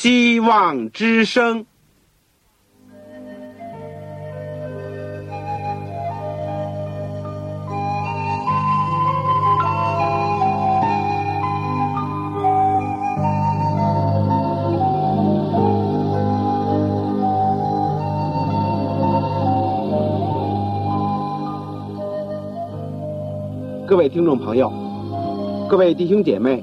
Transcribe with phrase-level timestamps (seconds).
[0.00, 1.66] 希望之声。
[23.84, 24.70] 各位听众朋友，
[25.68, 26.62] 各位弟兄姐妹，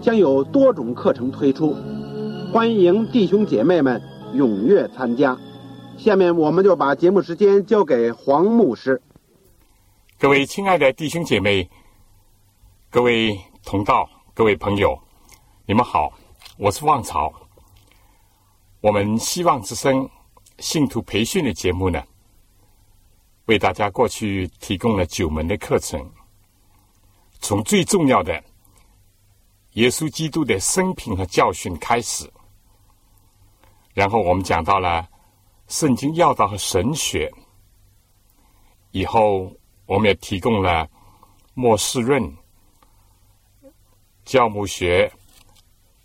[0.00, 1.76] 将有多种课程推出，
[2.50, 4.00] 欢迎弟兄姐妹们
[4.34, 5.36] 踊跃参加。
[5.98, 9.02] 下面我们就把节目时间交给黄牧师。
[10.18, 11.68] 各位亲爱的弟兄姐妹，
[12.88, 14.98] 各位同道，各位朋友，
[15.66, 16.10] 你们好，
[16.56, 17.30] 我是旺草。
[18.80, 20.08] 我们希望之声
[20.58, 22.02] 信徒培训的节目呢，
[23.44, 26.10] 为大家过去提供了九门的课程。
[27.42, 28.42] 从最重要的
[29.74, 32.28] 耶稣基督的生平和教训开始，
[33.94, 35.08] 然后我们讲到了
[35.68, 37.32] 圣经要道和神学，
[38.90, 39.52] 以后
[39.86, 40.88] 我们也提供了
[41.54, 42.36] 末世论、
[44.24, 45.12] 教母学、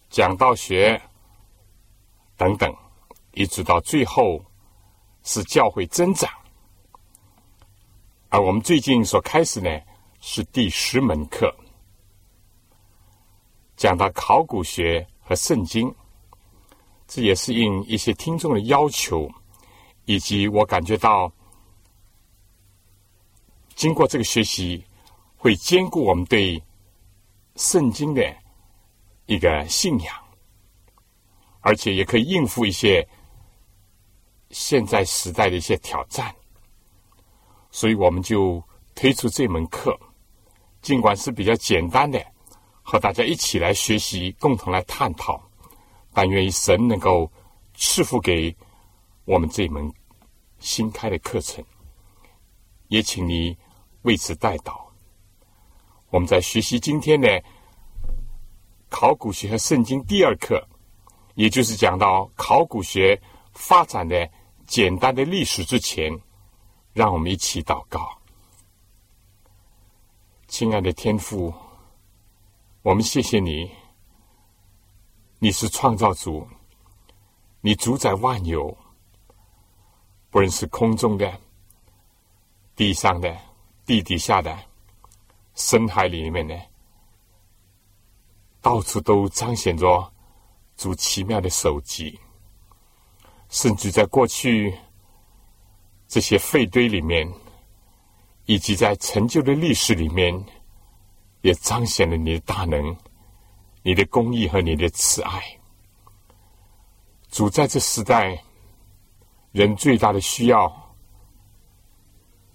[0.09, 1.01] 讲道学
[2.37, 2.71] 等等，
[3.33, 4.39] 一直到最后
[5.23, 6.29] 是教会增长。
[8.29, 9.69] 而我们最近所开始呢？
[10.27, 11.55] 是第十门课，
[13.75, 15.93] 讲到考古学和圣经，
[17.07, 19.29] 这也是应一些听众的要求，
[20.05, 21.31] 以及我感觉到，
[23.75, 24.83] 经过这个学习，
[25.35, 26.61] 会兼顾我们对
[27.55, 28.35] 圣经的
[29.25, 30.15] 一个信仰，
[31.61, 33.07] 而且也可以应付一些
[34.51, 36.33] 现在时代的一些挑战，
[37.71, 38.63] 所以我们就
[38.93, 39.99] 推出这门课。
[40.81, 42.23] 尽管是比较简单的，
[42.87, 45.41] 和大家一起来学习，共同来探讨，
[46.13, 47.29] 但愿神能够
[47.73, 48.55] 赐福给
[49.25, 49.91] 我们这门
[50.59, 51.65] 新开的课程，
[52.89, 53.57] 也请你
[54.03, 54.79] 为此代祷。
[56.11, 57.43] 我们在学习今天的
[58.87, 60.63] 考古学和圣经第二课，
[61.33, 63.19] 也就是讲到考古学
[63.51, 64.29] 发展的
[64.67, 66.15] 简单的历史之前，
[66.93, 68.07] 让我们一起祷告。
[70.47, 71.51] 亲爱的天父，
[72.85, 73.71] 我们谢谢你。
[75.39, 76.47] 你是创造主，
[77.61, 78.77] 你主宰万有，
[80.29, 81.41] 不论是空中的、
[82.75, 83.35] 地上的、
[83.87, 84.55] 地底下的、
[85.55, 86.55] 深海里面的，
[88.61, 90.13] 到处都彰显着
[90.77, 92.19] 主奇妙的手迹。
[93.49, 94.71] 甚至在过去
[96.07, 97.27] 这些废堆里面。
[98.47, 100.31] 以及在陈旧的历史里面，
[101.45, 102.97] 也彰显了你的大能、
[103.83, 105.43] 你的公义和你的慈爱。
[107.29, 108.43] 主在这时代，
[109.51, 110.95] 人最大的需要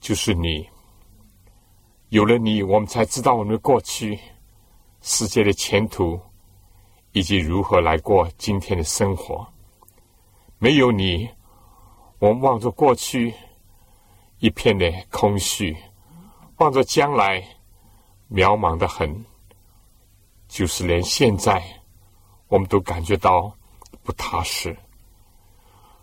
[0.01, 0.69] 就是你。
[2.09, 4.19] 有了你，我们才知道我们的过去、
[5.03, 6.21] 世界的前途，
[7.13, 9.47] 以及如何来过今天的生活。
[10.59, 11.31] 没有你，
[12.19, 13.33] 我们望着过去。
[14.41, 15.77] 一片的空虚，
[16.57, 17.47] 望着将来，
[18.31, 19.25] 渺茫的很。
[20.49, 21.63] 就是连现在，
[22.49, 23.57] 我们都感觉到
[24.03, 24.77] 不踏实。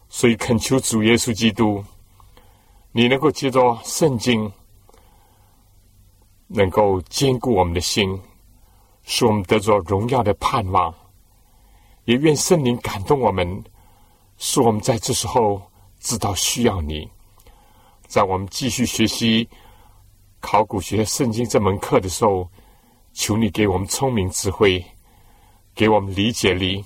[0.07, 1.83] 所以恳求主耶稣基督，
[2.93, 4.49] 你能够借着圣经，
[6.47, 8.17] 能够坚固我们的心，
[9.03, 10.95] 使我们得着荣耀的盼望。
[12.05, 13.61] 也愿圣灵感动我们，
[14.37, 15.61] 使我们在这时候
[15.99, 17.05] 知道需要你。
[18.07, 19.49] 在我们继续学习
[20.39, 22.49] 考古学圣经这门课的时候，
[23.13, 24.83] 求你给我们聪明智慧，
[25.73, 26.83] 给我们理解力，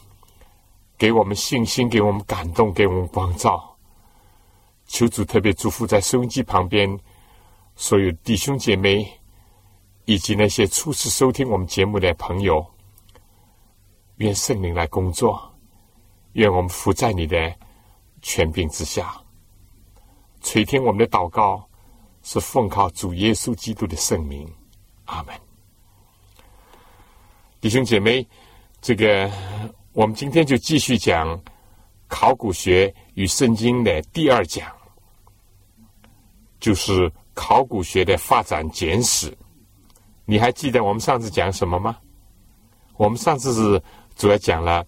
[0.98, 3.77] 给我们信心，给我们感动，给我们光照。
[4.88, 7.00] 求主特别祝福在收音机旁边
[7.75, 9.09] 所有弟兄姐妹，
[10.06, 12.65] 以及那些初次收听我们节目的朋友。
[14.18, 15.42] 愿圣灵来工作，
[16.33, 17.53] 愿我们伏在你的
[18.21, 19.19] 权柄之下。
[20.42, 21.68] 垂听我们的祷告，
[22.23, 24.47] 是奉靠主耶稣基督的圣名，
[25.06, 25.35] 阿门。
[27.59, 28.27] 弟兄姐妹，
[28.81, 29.31] 这个
[29.94, 31.39] 我们今天就继续讲
[32.07, 34.71] 考古学与圣经的第二讲，
[36.59, 39.35] 就是考古学的发展简史。
[40.25, 41.97] 你还记得我们上次讲什么吗？
[42.97, 43.81] 我们上次是
[44.15, 44.85] 主要讲了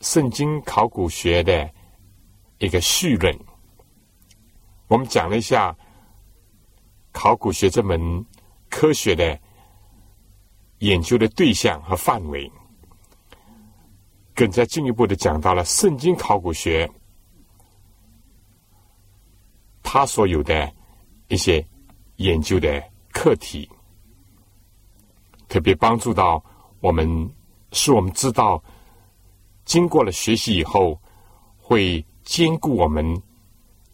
[0.00, 1.70] 圣经考古学的
[2.58, 3.38] 一个序论，
[4.92, 5.74] 我们讲了一下
[7.12, 8.22] 考古学这门
[8.68, 9.40] 科学的
[10.80, 12.52] 研究的对象和范围。
[14.34, 16.90] 更加进一步的讲到了圣经考古学，
[19.82, 20.70] 它所有的
[21.28, 21.66] 一些
[22.16, 22.82] 研究的
[23.14, 23.66] 课题，
[25.48, 26.44] 特别帮助到
[26.80, 27.34] 我们，
[27.70, 28.62] 使我们知道，
[29.64, 31.00] 经过了学习以后，
[31.56, 33.22] 会兼顾我们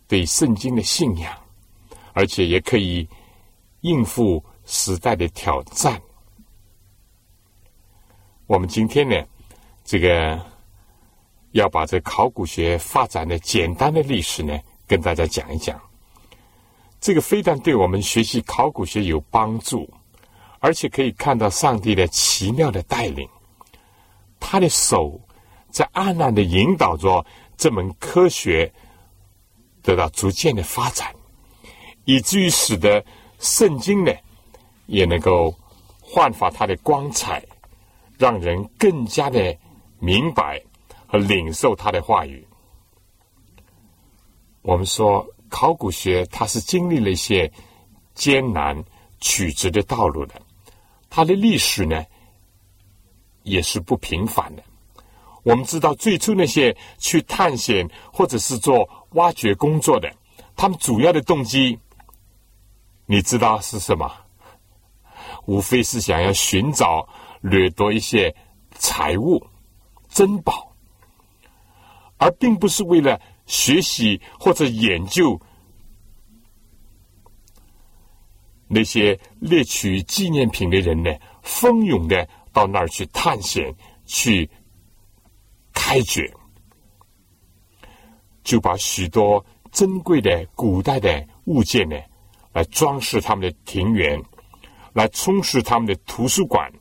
[0.08, 1.32] 对圣经的信仰，
[2.14, 3.06] 而且也可以
[3.82, 6.00] 应付时代的挑战。
[8.46, 9.14] 我们今天呢？
[9.84, 10.38] 这个
[11.52, 15.80] 要把这考古学发展的简单的历史呢，跟大家讲一讲。
[17.00, 19.88] 这个非但对我们学习考古学有帮助，
[20.58, 23.26] 而且可以看到上帝的奇妙的带领，
[24.40, 25.18] 他的手
[25.70, 27.24] 在暗暗的引导着
[27.56, 28.70] 这门科学
[29.88, 31.14] 得到逐渐的发展，
[32.04, 33.02] 以至于使得
[33.38, 34.12] 圣经呢
[34.84, 35.54] 也能够
[36.02, 37.42] 焕发它的光彩，
[38.18, 39.56] 让人更加的。
[40.00, 40.62] 明白
[41.08, 42.46] 和领受他的话语。
[44.62, 47.50] 我们说考古学，它是经历了一些
[48.14, 48.80] 艰难
[49.20, 50.40] 曲折的道路的，
[51.10, 52.04] 它的历史呢
[53.42, 54.62] 也是不平凡的。
[55.42, 60.12] 我们知道，最初那些去探险或者是做挖掘工作的，
[60.56, 61.78] 他们主要的动机，
[63.06, 64.10] 你知道是什么？
[65.46, 67.08] 无非是想要寻找、
[67.40, 68.34] 掠夺一些
[68.72, 69.46] 财物。
[70.08, 70.74] 珍宝，
[72.16, 75.38] 而并不是为了学习或者研究
[78.66, 81.10] 那些猎取纪念品的人呢，
[81.42, 83.72] 蜂拥的到那儿去探险、
[84.06, 84.50] 去
[85.74, 86.34] 开掘，
[88.48, 91.96] 就把许多珍贵的古代的物件呢，
[92.54, 94.18] 来装饰他们的庭园，
[94.94, 96.72] 来充实他们的图书馆，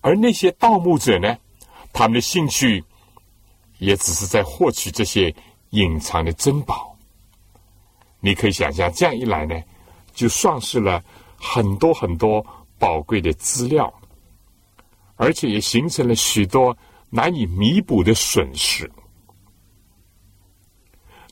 [0.00, 1.36] 而那些盗墓者呢？
[1.92, 2.82] 他们的兴趣
[3.78, 5.32] 也只是在获取这些
[5.70, 6.98] 隐藏的珍宝。
[8.18, 9.54] 你可以想象，这样一来呢，
[10.12, 11.00] 就丧失了
[11.36, 12.44] 很多很多
[12.80, 13.94] 宝贵的资料，
[15.14, 16.76] 而且也形成了许多
[17.10, 18.90] 难以弥补的损失。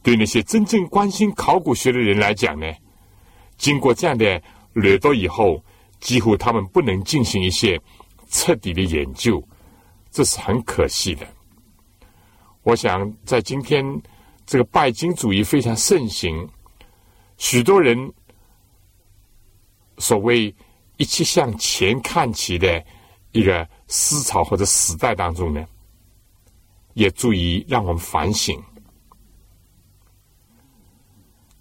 [0.02, 2.66] 对那些真正关心考古学的人来讲呢，
[3.56, 5.62] 经过这样的掠夺以后，
[6.00, 7.80] 几乎他们不能进行一些
[8.28, 9.42] 彻底的研究。
[10.10, 11.26] 这是很可惜的。
[12.64, 13.84] 我想，在今天
[14.44, 16.48] 这个拜金主义非常盛行，
[17.38, 18.12] 许多人
[19.98, 20.54] 所谓
[20.96, 22.84] 一切向前看齐的
[23.30, 25.64] 一个思潮或者时代当中呢，
[26.94, 28.62] 也足以让我们反省。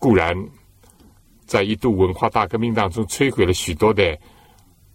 [0.02, 0.36] 固然，
[1.46, 4.20] 在一度文化大革命当中，摧毁了许多的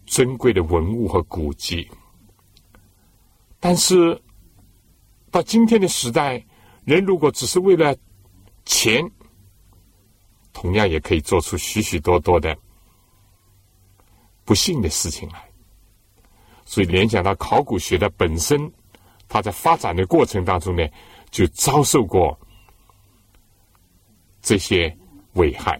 [0.05, 1.89] 珍贵的文物和古迹。
[3.57, 4.21] 但是，
[5.31, 6.45] 到今天的时代，
[6.83, 7.95] 人如果只是为了
[8.65, 9.09] 钱，
[10.51, 12.53] 同样也可以做出许许多多的
[14.43, 15.49] 不幸的事情来。
[16.65, 18.69] 所以，联想到考古学的本身，
[19.29, 20.85] 它在发展的过程当中呢，
[21.31, 22.37] 就遭受过
[24.47, 24.95] 这些
[25.33, 25.77] 危害。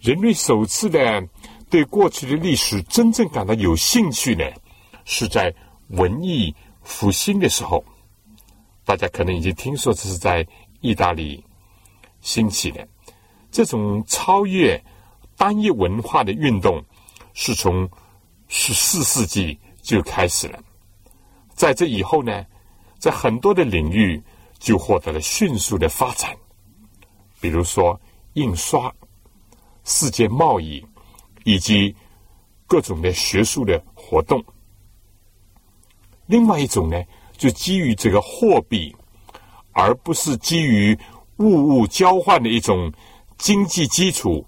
[0.00, 0.98] 人类首次的
[1.70, 4.44] 对过去的历史真正感到有兴趣呢，
[5.04, 5.54] 是在。
[5.88, 6.52] 文艺
[6.82, 7.84] 复兴的时候，
[8.86, 10.44] 大家可能已经听说，这是在
[10.80, 11.44] 意大利
[12.22, 12.88] 兴起的。
[13.50, 14.82] 这种超越
[15.36, 16.82] 单一文化的运动，
[17.34, 17.86] 是从
[18.48, 20.58] 十四世纪就开始了。
[21.52, 22.44] 在这以后呢，
[22.98, 24.20] 在很多的领域
[24.58, 26.34] 就获得了迅速的发展，
[27.44, 28.00] 比如说
[28.32, 28.90] 印刷、
[29.84, 30.82] 世界贸易
[31.44, 31.94] 以及
[32.66, 34.42] 各种的学术的活动。
[36.24, 37.04] 另外一种呢，
[37.36, 38.96] 就基于这个货币，
[39.72, 40.98] 而不是基于
[41.36, 42.90] 物物交换的一种
[43.36, 44.42] 经济基础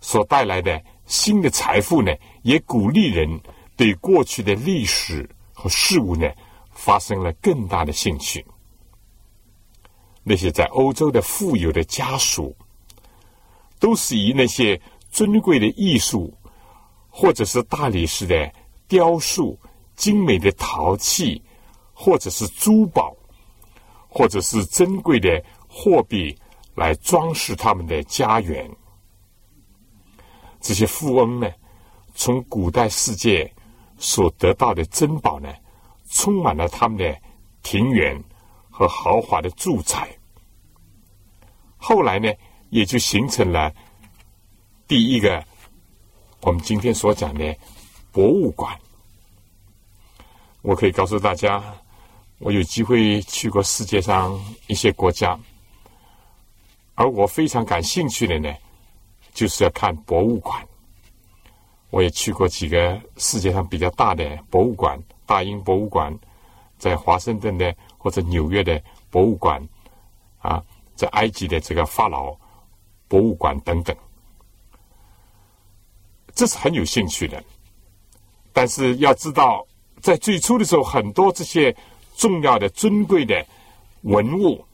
[0.00, 3.28] 所带来的新的财富呢，也鼓励人
[3.76, 6.26] 对过去的历史和事物呢
[6.70, 8.42] 发生了更大的兴趣。
[10.28, 12.52] 那些在欧洲的富有的家属，
[13.78, 14.80] 都是以那些
[15.12, 16.36] 尊贵的艺术，
[17.08, 18.52] 或者是大理石的
[18.88, 19.56] 雕塑。
[19.94, 21.42] 精美的陶器，
[21.94, 23.16] 或者是珠宝，
[24.10, 26.36] 或者是珍贵的货币
[26.74, 28.70] 来装饰他们的家园。
[30.60, 31.50] 这些富翁呢，
[32.14, 33.50] 从古代世界
[33.96, 35.48] 所得到的珍宝呢，
[36.10, 37.18] 充满了他们的
[37.62, 38.22] 庭园
[38.68, 40.15] 和豪华的住宅。
[41.76, 42.32] 后来呢，
[42.70, 43.72] 也就形成了
[44.88, 45.44] 第一个
[46.42, 47.56] 我们今天所讲的
[48.12, 48.78] 博物馆。
[50.62, 51.62] 我可以告诉大家，
[52.38, 55.38] 我有机会去过世界上一些国家，
[56.94, 58.52] 而我非常感兴趣的呢。
[59.34, 60.66] 就是要看博物馆，
[61.90, 66.18] 我也去过几个世界上比较大的博物馆，大英博物馆，
[66.78, 69.62] 在华盛顿的或者纽约的博物馆，
[70.38, 70.64] 啊，
[70.96, 72.36] 在埃及的这个法老
[73.06, 73.94] 博物馆等等，
[76.34, 77.42] 这是很有兴趣的。
[78.52, 79.64] 但是要知道，
[80.00, 81.76] 在最初的时候，很多这些
[82.16, 83.46] 重要的、尊贵的
[84.02, 84.64] 文物，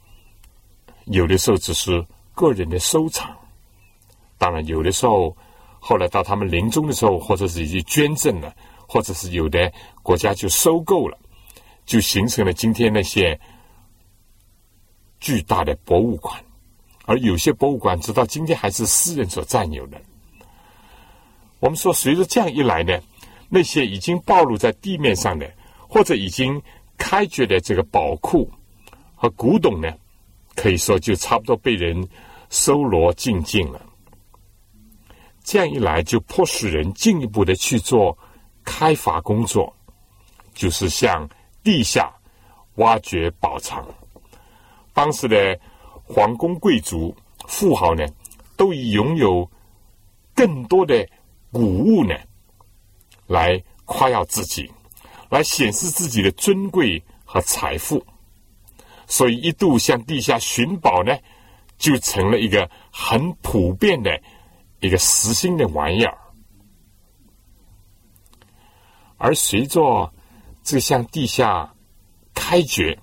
[1.07, 3.37] 有的时候只是个人的收藏。
[4.39, 5.37] 当然，有的时候，
[5.81, 8.55] 后来到他们临终的时候，或者是已经捐赠了，
[8.89, 11.19] 或者是有的国家就收购了，
[11.85, 13.39] 就形成了今天那些
[15.23, 16.45] 巨大的博物馆。
[17.07, 20.01] 而有些博物馆直到今天还是私人所占有的。
[21.61, 23.01] 我们说，随着这样一来呢，
[23.49, 25.49] 那些已经暴露在地面上的，
[25.89, 26.61] 或者已经
[26.99, 28.51] 开掘的这个宝库
[29.15, 29.93] 和古董呢，
[30.57, 32.09] 可以说就差不多被人
[32.51, 33.81] 收罗尽尽了。
[35.45, 38.17] 这样一来，就迫使人进一步的去做
[38.65, 39.75] 开发工作，
[40.55, 41.29] 就是向
[41.65, 42.13] 地下
[42.77, 43.85] 挖掘宝藏。
[44.93, 45.59] 当时的
[46.05, 47.15] 皇宫贵族、
[47.49, 48.07] 富豪呢，
[48.57, 49.51] 都以拥有
[50.35, 51.09] 更多的
[51.51, 52.15] 谷物呢，
[53.27, 54.71] 来夸耀自己，
[55.29, 58.05] 来显示自己的尊贵和财富。
[59.07, 61.17] 所以，一度向地下寻宝呢，
[61.79, 64.21] 就成了一个很普遍的。
[64.81, 66.19] 一个实心的玩意儿，
[69.17, 70.13] 而随着
[70.65, 71.73] 这项地下
[72.35, 72.99] 开掘，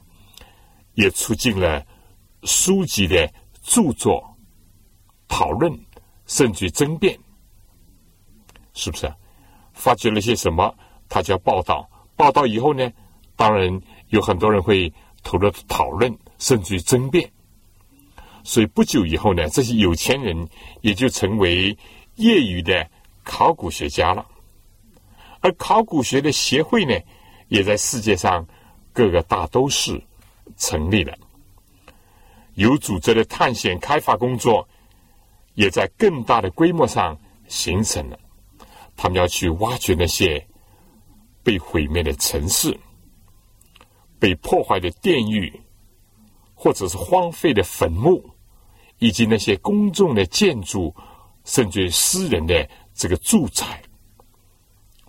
[1.00, 1.82] 也促进了
[2.44, 3.32] 书籍的
[3.64, 4.22] 著作、
[5.30, 5.72] 讨论，
[6.26, 7.18] 甚至于争辩，
[8.74, 9.10] 是不是？
[9.72, 10.76] 发掘了些什么，
[11.08, 11.90] 他就要报道。
[12.18, 12.92] 报道以后呢，
[13.38, 17.32] 当然有很多人会投入讨论，甚至于争辩。
[18.44, 20.50] 所以不久以后呢，这些有钱人
[20.82, 21.78] 也就成为
[22.16, 22.86] 业余的
[23.24, 24.28] 考古学家了，
[25.40, 26.94] 而考古学的协会呢，
[27.48, 28.46] 也在世界上
[28.92, 30.04] 各个大都市
[30.58, 31.18] 成立了，
[32.56, 34.68] 有组织的探险开发工作
[35.56, 38.20] 也在更大的规模上形成了。
[38.96, 40.46] 他们要去挖掘那些
[41.44, 42.78] 被毁灭的城市、
[44.20, 45.62] 被破坏的殿宇。
[46.62, 48.22] 或者是荒废的坟墓，
[48.98, 50.94] 以及那些公众的建筑，
[51.46, 53.82] 甚至私人的这个住宅，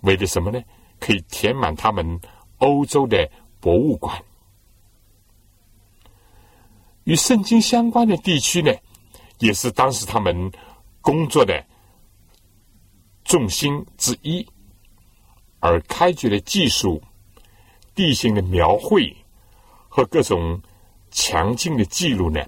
[0.03, 0.63] 为了什么呢？
[0.97, 2.17] 可以填满他们
[2.59, 3.29] 欧洲的
[3.59, 4.23] 博物馆。
[7.11, 8.73] 与圣经相关的地区呢，
[9.39, 10.49] 也是当时他们
[11.01, 11.61] 工作的
[13.25, 14.47] 重心之一。
[15.59, 17.03] 而开掘的技术、
[17.93, 19.13] 地形的描绘
[19.89, 20.61] 和各种。
[21.13, 22.41] 强劲的记录呢，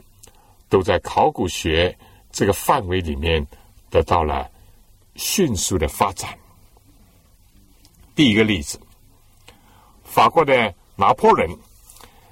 [0.70, 1.94] 都在考古学
[2.32, 3.46] 这个范围里面
[3.90, 4.50] 得到了
[5.16, 6.34] 迅速的发展。
[8.16, 8.80] 第一个例子，
[10.06, 11.50] 法国的拿破仑，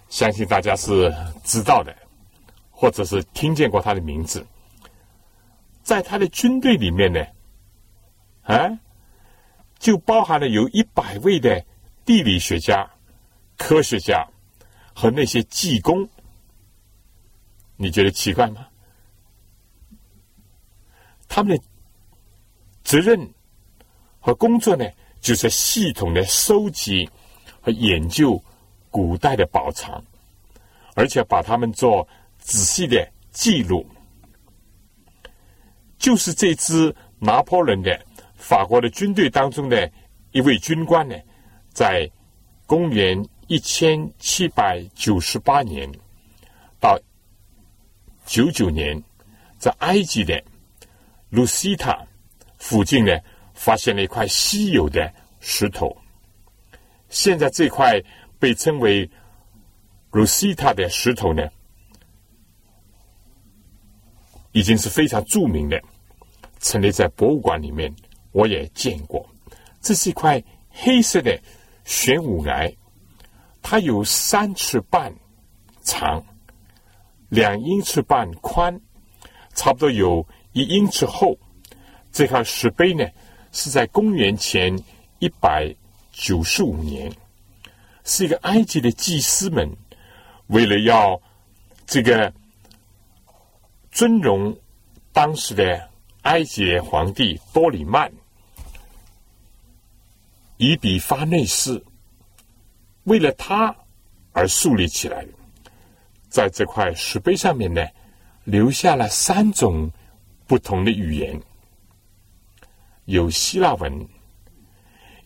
[0.08, 1.94] 相信大家是知道的，
[2.82, 4.44] 或者是听见过他的名字。
[5.84, 7.24] 在他的军队里面呢，
[8.42, 8.80] 啊，
[9.78, 11.64] 就包含了有一百位的
[12.04, 12.90] 地理学家、
[13.56, 14.28] 科学家
[14.96, 16.10] 和那些技工。
[17.76, 18.66] 你觉得奇怪吗？
[21.28, 21.64] 他们的
[22.84, 23.32] 责任
[24.20, 27.08] 和工作呢，就是系统的收集
[27.62, 28.44] 和研究
[28.90, 30.04] 古代的宝藏，
[30.96, 32.08] 而且把他们做
[32.42, 33.90] 仔细的记录。
[35.98, 37.98] 就是这支拿破仑的
[38.36, 39.90] 法国的军队当中的
[40.32, 41.16] 一位军官呢，
[41.72, 42.12] 在
[42.66, 45.90] 公元一千七百九十八年
[46.78, 47.00] 到。
[48.24, 49.04] 九九年，
[49.58, 50.42] 在埃及的
[51.32, 52.06] 卢西塔
[52.60, 53.12] 附近呢，
[53.54, 55.98] 发现了一块稀有的石头。
[57.10, 58.02] 现在这块
[58.40, 59.10] 被称为
[60.12, 61.50] 卢西塔的石头呢，
[64.52, 65.82] 已经是非常著名的，
[66.60, 67.94] 陈列在博物馆里面。
[68.34, 69.30] 我也见过，
[69.82, 71.38] 这是一块黑色的
[71.84, 72.74] 玄武岩，
[73.62, 75.14] 它有三尺半
[75.84, 76.24] 长，
[77.28, 78.80] 两英尺半宽，
[79.54, 81.38] 差不多有一英尺厚。
[82.14, 83.06] 这块石碑呢，
[83.52, 84.74] 是在公元前
[85.20, 85.76] 一百
[86.14, 87.12] 九十五年，
[88.06, 89.70] 是一个埃及的祭司们
[90.48, 91.22] 为了要
[91.86, 92.34] 这个
[93.92, 94.58] 尊荣
[95.12, 95.90] 当时的
[96.24, 98.12] 埃及皇帝多里曼。
[100.58, 101.84] 以比发内斯
[103.06, 103.76] 为了他
[104.32, 105.26] 而树立起来，
[106.30, 107.84] 在这块石碑上面呢，
[108.44, 109.92] 留下了三种
[110.46, 111.42] 不同的语言：
[113.06, 114.08] 有希腊文，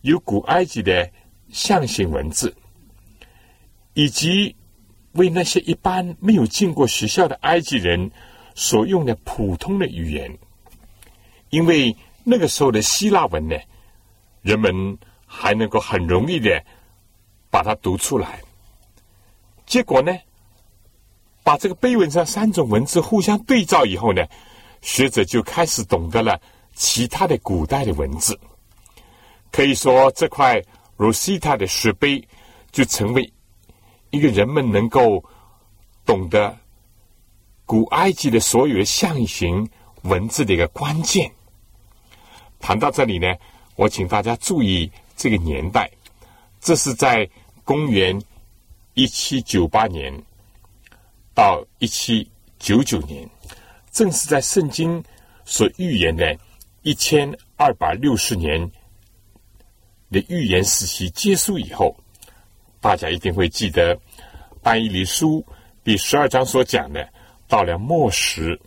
[0.02, 1.12] 有古埃及的
[1.50, 2.56] 象形文字，
[3.94, 4.56] 以及
[5.12, 8.10] 为那些一般没有进过学校的埃及人
[8.56, 10.36] 所用的普通的语言。
[11.52, 13.56] 因为那个时候的希腊文呢，
[14.42, 14.98] 人们。
[15.28, 16.64] 还能够很容易的
[17.50, 18.40] 把它读出来。
[19.66, 20.16] 结果呢，
[21.44, 24.24] 把这个碑文上三种文字互相对照以后呢，
[24.82, 26.40] 学者就开始懂得了
[26.74, 28.40] 其他的古代的文字。
[29.52, 30.62] 可以说，这块
[30.96, 32.26] 罗西塔的石碑
[32.72, 33.34] 就成为
[34.12, 35.22] 一个人们能够
[36.06, 36.56] 懂得
[37.66, 39.68] 古埃及的所有的象形
[40.04, 41.32] 文字的一个关键。
[42.60, 43.36] 谈到这里呢，
[43.76, 44.92] 我请大家注意。
[45.18, 45.90] 这个年代，
[46.60, 47.26] 这是在
[47.64, 48.22] 公元
[48.96, 50.14] 一七九八年
[51.34, 52.30] 到一七
[52.60, 53.26] 九九年，
[53.94, 55.02] 正是在圣经
[55.46, 56.38] 所预言的
[56.82, 58.70] 一千二百六十年
[60.12, 61.96] 的预言时期结束以后，
[62.82, 63.96] 大家一定会记得
[64.62, 65.40] 《但以理书》
[65.82, 67.10] 第十二章所讲的，
[67.48, 68.60] 到了末时，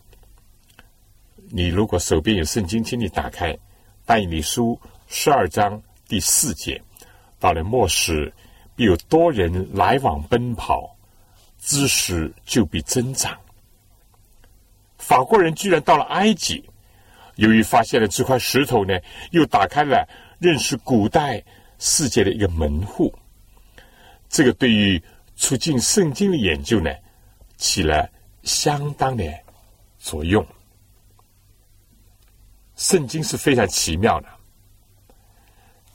[1.51, 3.53] 你如果手边有圣经，请你打开
[4.05, 5.83] 《但以理书》十二章。
[6.07, 6.81] 第四节，
[7.39, 8.33] 到了末时，
[8.75, 10.97] 必有多人来往奔跑，
[11.59, 13.39] 知识就必增长。
[14.97, 16.65] 法国人居然到了埃及，
[17.37, 18.99] 由于发现了这块石头呢，
[19.33, 21.45] 又打开了认识古代
[21.79, 23.15] 世界的一个门户。
[24.31, 25.03] 这个对于
[25.37, 26.91] 促进圣经的研究呢，
[27.59, 28.09] 起了
[28.49, 29.25] 相当的
[29.99, 30.45] 作用。
[32.75, 34.29] 圣经是非常奇妙的。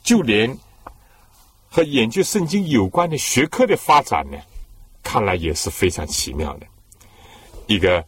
[0.02, 0.56] 就连
[1.66, 4.38] 和研究圣经有关的学科的发展呢，
[5.02, 6.66] 看来也是非常奇妙的。
[7.66, 8.06] 一个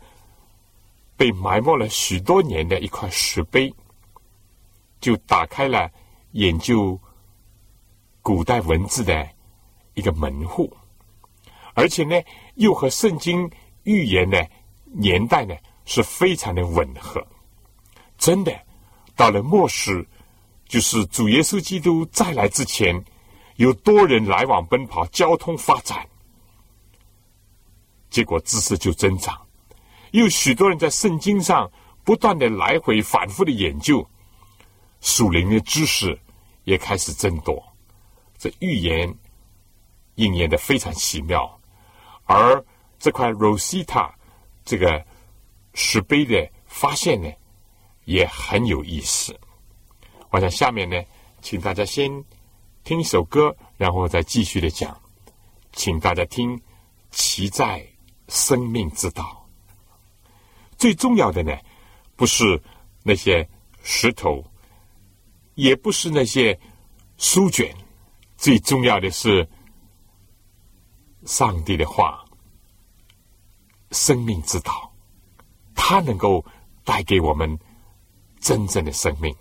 [1.16, 3.74] 被埋没了许多年的一块石碑，
[5.00, 5.90] 就打开了
[6.32, 7.00] 研究
[8.20, 9.26] 古代文字的
[9.94, 10.70] 一个门户，
[11.72, 12.22] 而且呢，
[12.56, 13.50] 又和圣经
[13.87, 14.38] 预言呢
[14.92, 15.55] 年代呢
[15.87, 17.27] 是非常的吻合。
[18.18, 18.53] 真的，
[19.16, 20.07] 到了末世。
[20.68, 23.01] 就是主耶稣基督再来之前，
[23.55, 26.05] 有多人来往奔跑，交通发展，
[28.11, 29.33] 结果知识就增长；
[30.11, 31.70] 有许多人在圣经上
[32.03, 34.05] 不断的来回反复的研究，
[35.01, 36.18] 属灵的知识
[36.64, 37.62] 也开始增多。
[38.37, 39.14] 这预言
[40.16, 41.61] 应验的非常奇妙，
[42.25, 42.61] 而
[42.98, 44.12] 这块 Rosita
[44.64, 45.04] 这个
[45.74, 47.30] 石碑的发现呢，
[48.04, 49.38] 也很有意思。
[50.30, 51.02] 我想下面呢，
[51.40, 52.24] 请大家先
[52.85, 54.98] 听一首歌，然后再继续的讲。
[55.72, 56.56] 请大家听
[57.11, 57.87] 《其在
[58.28, 59.46] 生命之道》。
[60.78, 61.56] 最重要的呢，
[62.16, 62.61] 不是
[63.02, 63.46] 那些
[63.82, 64.44] 石头，
[65.54, 66.59] 也不是那些
[67.18, 67.74] 书卷，
[68.37, 69.46] 最重要的是
[71.24, 72.24] 上帝的话，
[73.96, 74.92] 生命之道，
[75.74, 76.44] 它能够
[76.85, 77.59] 带给我们
[78.38, 79.35] 真正的生命。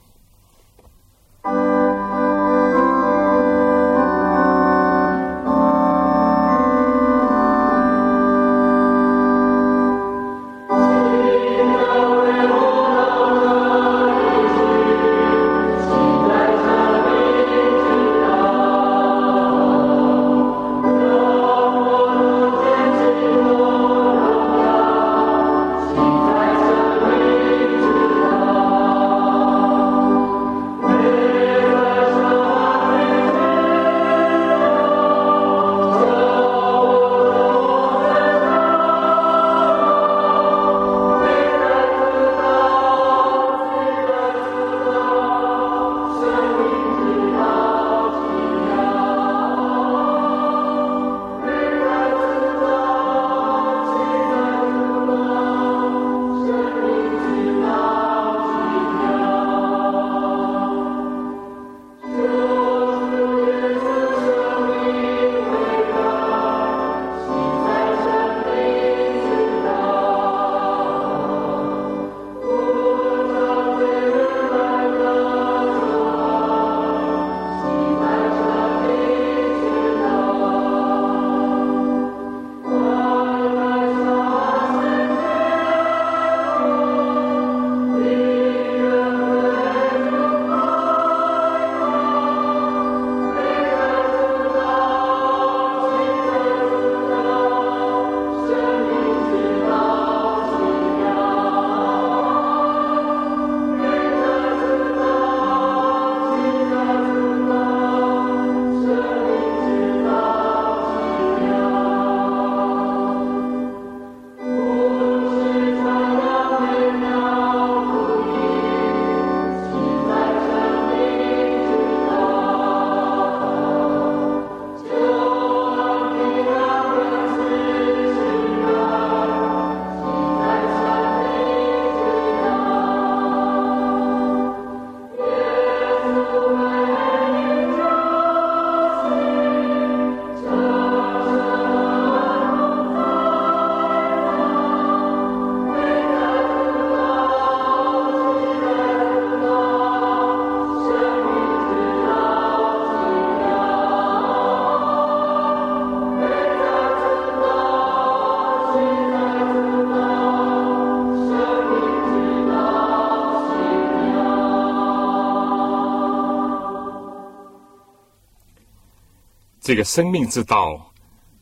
[169.66, 170.94] 这个生命之道，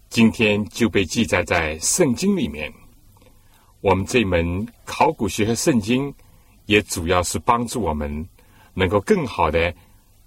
[0.07, 2.73] 今天就被记载在圣经里面。
[3.81, 6.15] 我们这门考古学和圣经，
[6.65, 8.25] 也主要是帮助我们
[8.73, 9.75] 能够更好的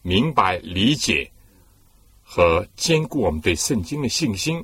[0.03, 1.27] 明白、理解
[2.23, 4.63] 和兼顾我们对圣经的信心。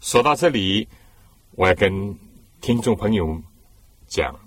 [0.00, 0.86] 说到这里，
[1.52, 2.14] 我要跟
[2.60, 3.40] 听众朋友
[4.06, 4.38] 讲：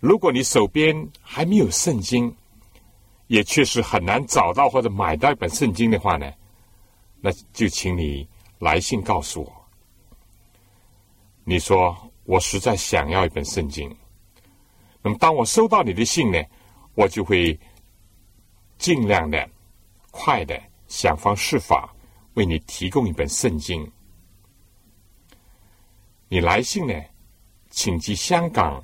[0.00, 2.34] 如果你手边还没有圣经，
[3.26, 6.32] 也确实很难找到或者买到一本圣经的话呢，
[7.20, 9.52] 那就请你来信告诉我。
[11.44, 11.96] 你说。
[12.28, 13.88] 我实在想要一本圣经，
[15.00, 16.42] 那么当我收到你的信呢，
[16.96, 17.56] 我就会
[18.78, 19.48] 尽量的、
[20.10, 21.94] 快的想方设法
[22.34, 23.88] 为你提供一本圣经。
[26.26, 27.00] 你来信呢，
[27.70, 28.82] 请寄香港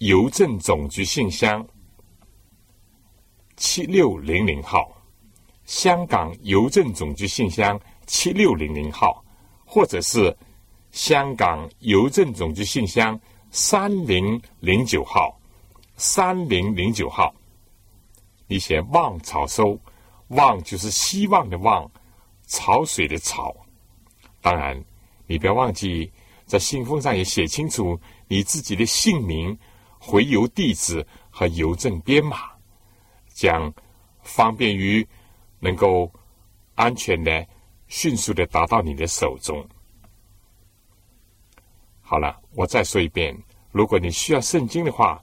[0.00, 1.66] 邮政总局信箱
[3.56, 4.94] 七六零零号，
[5.72, 9.24] 香港邮政总局信箱七六零零号，
[9.64, 10.36] 或者是。
[10.90, 13.18] 香港邮政总局信箱
[13.50, 15.40] 三零零九号，
[15.96, 17.34] 三零零九号。
[18.46, 19.80] 你写“望草收
[20.28, 21.90] ”，“望”就是希望的“望”，
[22.46, 23.56] 潮水的“潮”。
[24.42, 24.78] 当然，
[25.26, 26.12] 你不要忘记
[26.44, 29.58] 在信封上也写清楚你自己的姓名、
[29.98, 32.50] 回邮地址和邮政编码，
[33.32, 33.72] 将
[34.22, 35.08] 方便于
[35.62, 36.12] 能够
[36.74, 37.46] 安全的、
[37.86, 39.64] 迅速的达到你的手中。
[42.00, 43.32] 好了，我再说一遍，
[43.70, 45.22] 如果你需要圣经的话，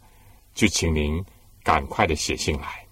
[0.53, 1.23] 就请您
[1.61, 2.87] 赶快的写信来。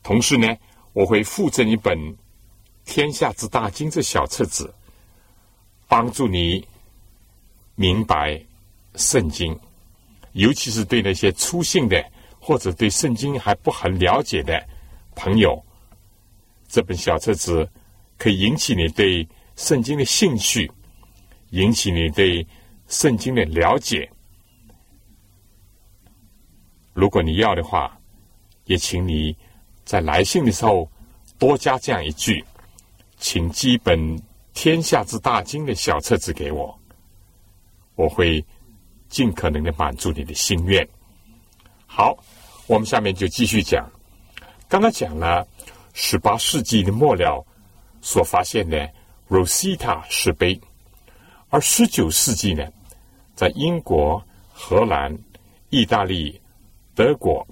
[0.00, 0.56] 同时呢，
[0.92, 1.98] 我会附赠一本
[2.84, 4.72] 《天下之大经》这小册子，
[5.88, 6.64] 帮助你
[7.74, 8.40] 明白
[8.94, 9.58] 圣经，
[10.34, 12.00] 尤其是对那些初信的
[12.38, 14.64] 或者对圣经还不很了解的
[15.14, 15.64] 朋友，
[16.68, 17.68] 这本小册子
[18.18, 20.70] 可以引起你对圣经的兴趣。
[21.50, 22.44] 引起你对
[22.88, 24.10] 圣经的了解。
[26.92, 27.96] 如果你要的话，
[28.64, 29.36] 也请你
[29.84, 30.90] 在来信的时候
[31.38, 32.44] 多加这样一句
[33.18, 34.18] ：“请寄一本
[34.52, 36.76] 《天下之大经》的小册子给我，
[37.94, 38.44] 我会
[39.08, 40.84] 尽可能的满足你的心愿。”
[41.86, 42.18] 好，
[42.66, 43.88] 我们下面就继续讲。
[44.74, 45.46] 刚刚讲了
[45.92, 47.46] 十八世纪的末了
[48.00, 48.90] 所发现的
[49.28, 50.60] Rosetta 石碑。
[51.48, 52.66] 而十九世纪呢，
[53.36, 54.20] 在英国、
[54.52, 55.16] 荷兰、
[55.70, 56.40] 意大利、
[56.92, 57.46] 德国，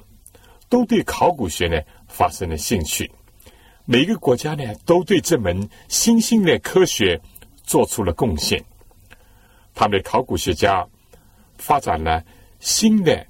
[0.69, 3.09] 都对考古学呢发生了兴趣。
[3.85, 7.21] 每个国家呢，都对这门新兴的科学
[7.63, 8.61] 做出了贡献。
[9.77, 10.85] 他们的考古学家
[11.57, 12.21] 发展了
[12.59, 13.25] 新的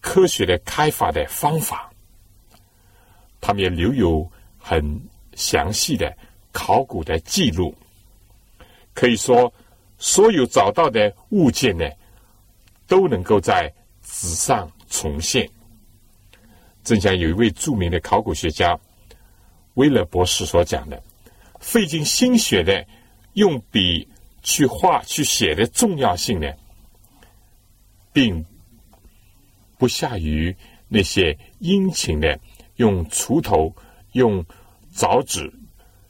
[0.00, 1.93] 科学的开发的方法，
[3.44, 4.26] 他们也留有
[4.56, 4.82] 很
[5.34, 6.16] 详细的
[6.50, 7.74] 考古的记录，
[8.94, 9.52] 可以说。
[9.96, 11.88] 所有找到的物件呢，
[12.86, 15.48] 都能够在纸上重现。
[16.82, 18.78] 正像有一位著名的考古学家
[19.74, 21.00] 威勒博士所讲的
[21.58, 22.84] ：“费尽心血的
[23.34, 24.06] 用笔
[24.42, 26.52] 去画、去写的重要性呢，
[28.12, 28.44] 并
[29.78, 30.54] 不下于
[30.88, 32.38] 那些殷勤的
[32.76, 33.74] 用锄头、
[34.12, 34.44] 用
[34.94, 35.52] 凿子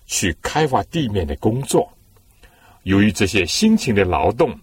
[0.06, 1.90] 去开挖地面的工作。”
[2.84, 4.54] 由于这些辛勤的劳动，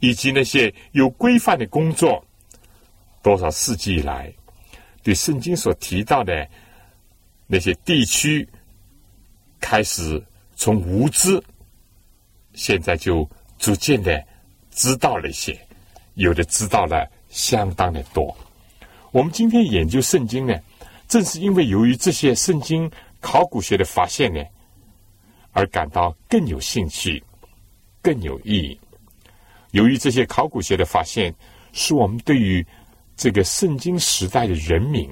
[0.00, 2.24] 以及那些有规范的工作，
[3.22, 4.32] 多少世纪以来，
[5.04, 6.48] 对圣经所提到的
[7.46, 8.48] 那些地区，
[9.60, 10.20] 开始
[10.56, 11.40] 从无知，
[12.54, 14.20] 现在就逐渐的
[14.72, 15.56] 知道了一些，
[16.14, 18.36] 有的知道了相当的多。
[19.12, 20.58] 我们今天研究圣经呢，
[21.10, 24.42] 正是因为由于这些圣经考古学的发现呢，
[25.50, 27.22] 而感到更有兴趣。
[28.02, 28.80] 更有意义。
[29.72, 31.34] 由于这些考古学的发现，
[31.70, 32.66] 使我们对于
[33.14, 35.10] 这个圣经时代的人民，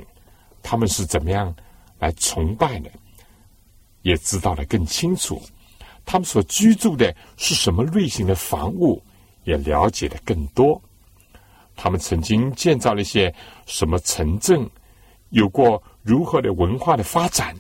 [0.63, 1.55] 他们是怎么样
[1.99, 2.91] 来崇拜的，
[4.01, 5.39] 也知道的更清楚。
[6.07, 9.03] 他们所居住的是什么类型的房屋，
[9.45, 10.81] 也了解的更多。
[11.77, 13.31] 他们曾经建造了一些
[13.67, 14.67] 什么城镇，
[15.31, 17.55] 有过如何的文化的发展，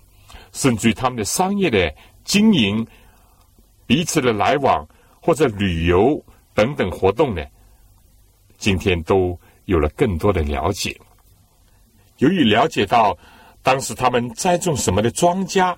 [0.52, 2.86] 甚至于他们的商业的经营，
[3.86, 4.86] 彼此的来往。
[5.20, 7.44] 或者旅游等等活动呢，
[8.56, 10.98] 今天都有了更多的了解。
[12.18, 13.18] 由于了解到
[13.62, 15.76] 当时他们栽种什么的庄稼，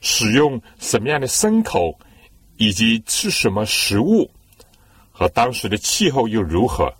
[0.00, 1.96] 使用什么样的牲口，
[2.56, 4.28] 以及吃什么食物，
[5.12, 6.92] 和当时的气候又如何，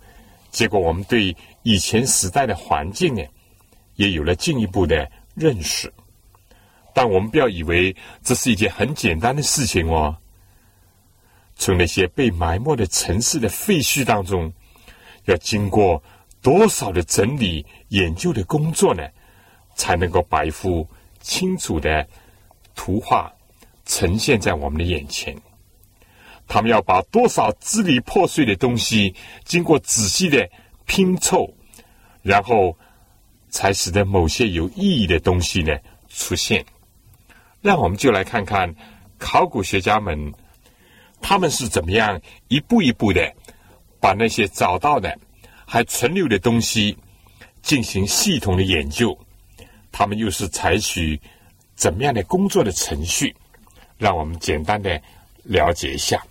[0.51, 3.21] 结果我们对以前时代的环境呢，
[3.97, 5.93] 也有了进一步的认识。
[6.93, 10.17] 但我们不要以为这是一件很简单的事情哦。
[11.55, 14.51] 从那些被埋没的城市的废墟当中，
[15.25, 16.01] 要经过
[16.41, 19.07] 多少的整理研究的工作呢，
[19.75, 20.87] 才能够把一幅
[21.19, 22.07] 清楚的
[22.75, 23.31] 图画
[23.85, 25.35] 呈现在我们的眼前？
[26.47, 30.49] 他们要把多少支离破碎的东西经过仔细的
[30.85, 31.53] 拼凑，
[32.21, 32.77] 然后
[33.49, 35.77] 才使得某些有意义的东西呢
[36.09, 36.65] 出现。
[37.61, 38.73] 让我们就来看看
[39.17, 40.33] 考古学家们。
[41.19, 43.33] 他们是怎么样一步一步的
[43.99, 45.17] 把那些找到的
[45.65, 46.95] 还存留的东西
[47.63, 49.17] 进行系统的研究？
[49.91, 51.19] 他们又是采取
[51.73, 53.35] 怎么样的工作的程序？
[53.97, 55.01] 让我们简单的
[55.41, 56.23] 了解一下。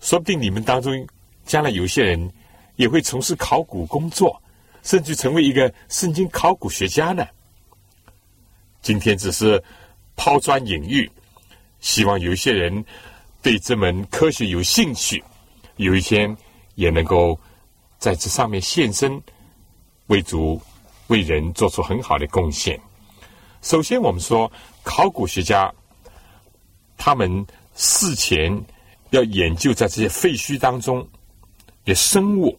[0.00, 1.06] 说不定你们当中
[1.46, 2.32] 将来有些人
[2.74, 4.42] 也会从事考古工作，
[4.82, 7.26] 甚至成为一个圣经考古学家呢。
[8.80, 9.62] 今天只是
[10.16, 11.10] 抛砖引玉。
[11.80, 12.84] 希望有一些人
[13.40, 15.22] 对这门科学有兴趣，
[15.76, 16.36] 有一天
[16.74, 17.38] 也能够
[17.98, 19.20] 在这上面献身，
[20.08, 20.60] 为主
[21.06, 22.80] 为人做出很好的贡献。
[23.62, 24.50] 首先，我们说
[24.82, 25.72] 考古学家
[26.96, 28.60] 他们事前
[29.10, 31.08] 要研究在这些废墟当中
[31.84, 32.58] 的生物，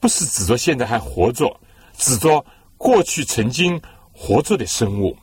[0.00, 1.60] 不是指着现在还活着，
[1.96, 2.44] 指着
[2.76, 3.80] 过去曾经
[4.12, 5.16] 活着的生物，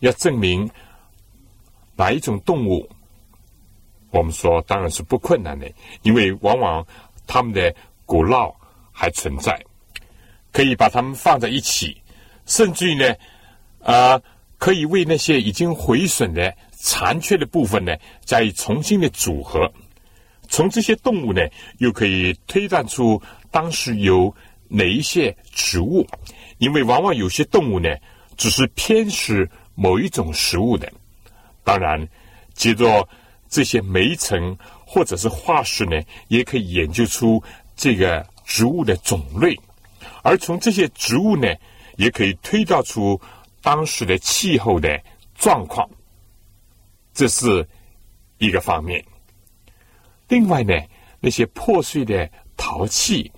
[0.00, 0.70] 要证明。
[1.98, 2.86] 哪一种动物？
[4.10, 5.66] 我们说当然是不困难的，
[6.02, 6.86] 因为往往
[7.26, 8.54] 它们的骨烙
[8.92, 9.58] 还存在，
[10.52, 11.96] 可以把它们放在一起，
[12.44, 13.14] 甚至于呢，
[13.82, 14.20] 啊，
[14.58, 19.72] 可以为那些已经毁损的残缺的部分呢，加以重新的组合。
[20.48, 21.40] 从这些动物呢，
[21.78, 23.20] 又可以推断出
[23.56, 24.34] 当时有
[24.68, 26.06] 哪一些植物，
[26.58, 27.88] 因为往往有些动物呢，
[28.36, 30.92] 只是偏食某一种食物的。
[31.64, 32.06] 当然，
[32.52, 33.08] 接着
[33.48, 34.54] 这些煤层
[34.86, 37.42] 或者是化石呢，也可以研究出
[37.74, 39.58] 这个植物的种类，
[40.22, 41.48] 而从这些植物呢，
[41.96, 43.18] 也可以推导出
[43.62, 45.02] 当时的气候的
[45.34, 45.88] 状况。
[47.14, 47.66] 这是
[48.36, 49.02] 一个方面。
[50.28, 50.74] 另外呢，
[51.20, 53.32] 那些破碎的陶器，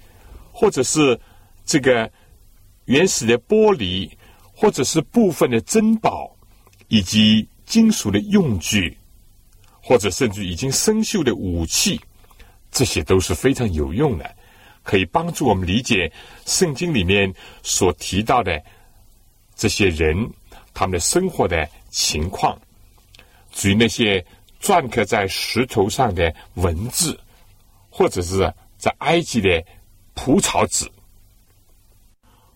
[0.59, 1.19] 或者是
[1.65, 2.11] 这个
[2.87, 4.11] 原始的玻璃，
[4.53, 6.37] 或者是部分的珍宝，
[6.89, 7.49] 以及。
[7.69, 8.97] 金属的用具，
[9.83, 12.01] 或者甚至已经生锈的武器，
[12.71, 14.25] 这些都是非常有用的，
[14.83, 16.11] 可以帮助我们理解
[16.47, 17.31] 圣经里面
[17.63, 18.59] 所提到的
[19.55, 20.17] 这些人
[20.73, 22.59] 他们的生活的情况。
[23.53, 24.25] 至于那些
[24.63, 27.21] 篆刻在石头上的文字，
[27.91, 29.63] 或者是在埃及的
[30.19, 30.91] 蒲草纸，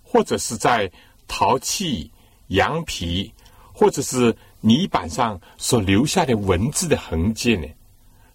[0.02, 0.90] 或者是在
[1.28, 2.10] 陶器、
[2.48, 3.32] 羊皮，
[3.72, 4.36] 或者是。
[4.64, 7.66] 泥板上所留下的文字的痕迹呢？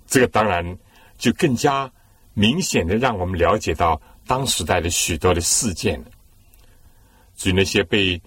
[0.06, 0.78] 这个当然
[1.18, 1.90] 就更加
[2.34, 6.08] 明显的让我们了解到当时代的许多的事件了。
[7.38, 8.22] 至于那些被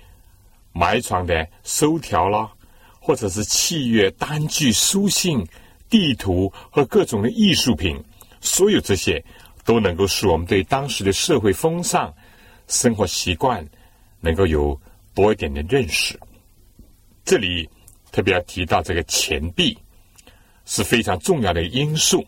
[0.72, 2.50] 埋藏的收条啦，
[2.98, 5.46] 或者是契约、单据、书信、
[5.90, 8.02] 地图和各种的艺术品，
[8.40, 9.22] 所有这些
[9.70, 12.12] 都能够使我们对当时的社会风尚、
[12.66, 13.64] 生活习惯
[14.20, 14.80] 能够有
[15.14, 16.18] 多一点的认识。
[17.24, 17.68] 这里。
[18.12, 19.78] 特别要提到这个钱币
[20.64, 22.26] 是非常重要的因素。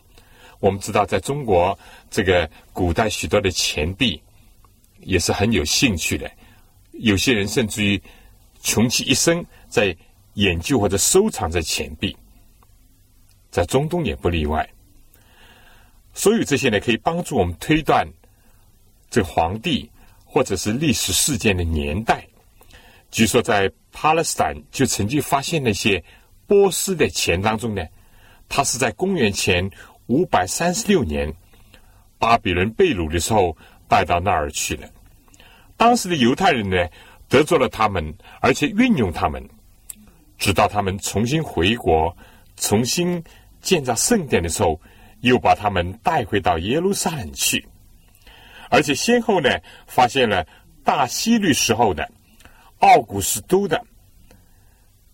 [0.61, 1.77] 我们知道，在中国
[2.09, 4.23] 这个古代许多的钱币
[5.01, 6.31] 也是很有兴趣的，
[6.93, 8.01] 有些人甚至于
[8.61, 9.93] 穷其一生在
[10.35, 12.15] 研究或者收藏着钱币，
[13.51, 14.65] 在中东也不例外。
[16.13, 18.07] 所有这些呢，可以帮助我们推断
[19.09, 19.89] 这皇帝
[20.25, 22.25] 或者是历史事件的年代。
[23.11, 23.71] 据说在。
[24.01, 26.03] 巴勒斯坦就曾经发现那些
[26.47, 27.85] 波斯的钱当中呢，
[28.49, 29.69] 它是在公元前
[30.07, 31.31] 五百三十六年
[32.17, 33.55] 巴比伦被掳的时候
[33.87, 34.89] 带到那儿去了。
[35.77, 36.87] 当时的犹太人呢
[37.29, 39.47] 得罪了他们，而且运用他们，
[40.39, 42.17] 直到他们重新回国、
[42.57, 43.23] 重新
[43.61, 44.81] 建造圣殿的时候，
[45.23, 47.65] 又把他们带回到耶路撒冷去，
[48.69, 49.49] 而且先后呢
[49.87, 50.45] 发现了
[50.83, 52.09] 大希律时候的。
[52.79, 53.81] 奥古斯都的，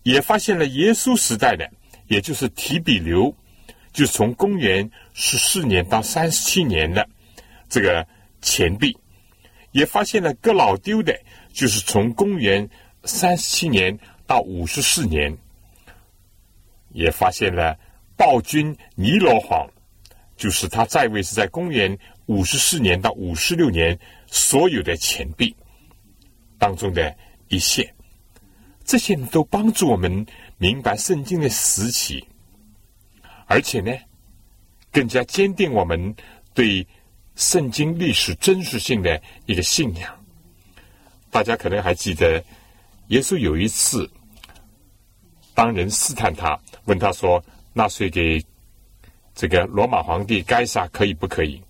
[0.02, 1.70] 也发现了耶稣时代的，
[2.08, 3.32] 也就是提比留，
[3.92, 7.08] 就是从公元十四年到三十七年的
[7.68, 8.04] 这个
[8.42, 8.98] 钱币，
[9.70, 11.16] 也发现了哥老丢的，
[11.52, 12.68] 就是从公元
[13.04, 13.96] 三十七年
[14.26, 15.38] 到五十四年，
[16.88, 17.78] 也发现了
[18.16, 19.64] 暴君尼罗皇，
[20.40, 25.54] 就是他在位是在公元五十四年到五十六年所有的钱币
[26.58, 27.14] 当中的。
[27.52, 27.92] 一线，
[28.84, 30.24] 这些都帮助我们
[30.56, 32.24] 明白圣经的时期，
[33.46, 33.90] 而且呢，
[34.92, 36.14] 更加坚定我们
[36.54, 36.86] 对
[37.34, 40.16] 圣经历史真实性的一个信仰。
[41.28, 42.40] 大家可能还记得，
[43.08, 44.08] 耶稣有一次，
[45.52, 48.40] 当人试探他，问他说：“纳税给
[49.34, 51.62] 这个罗马皇帝该撒可以不可以？”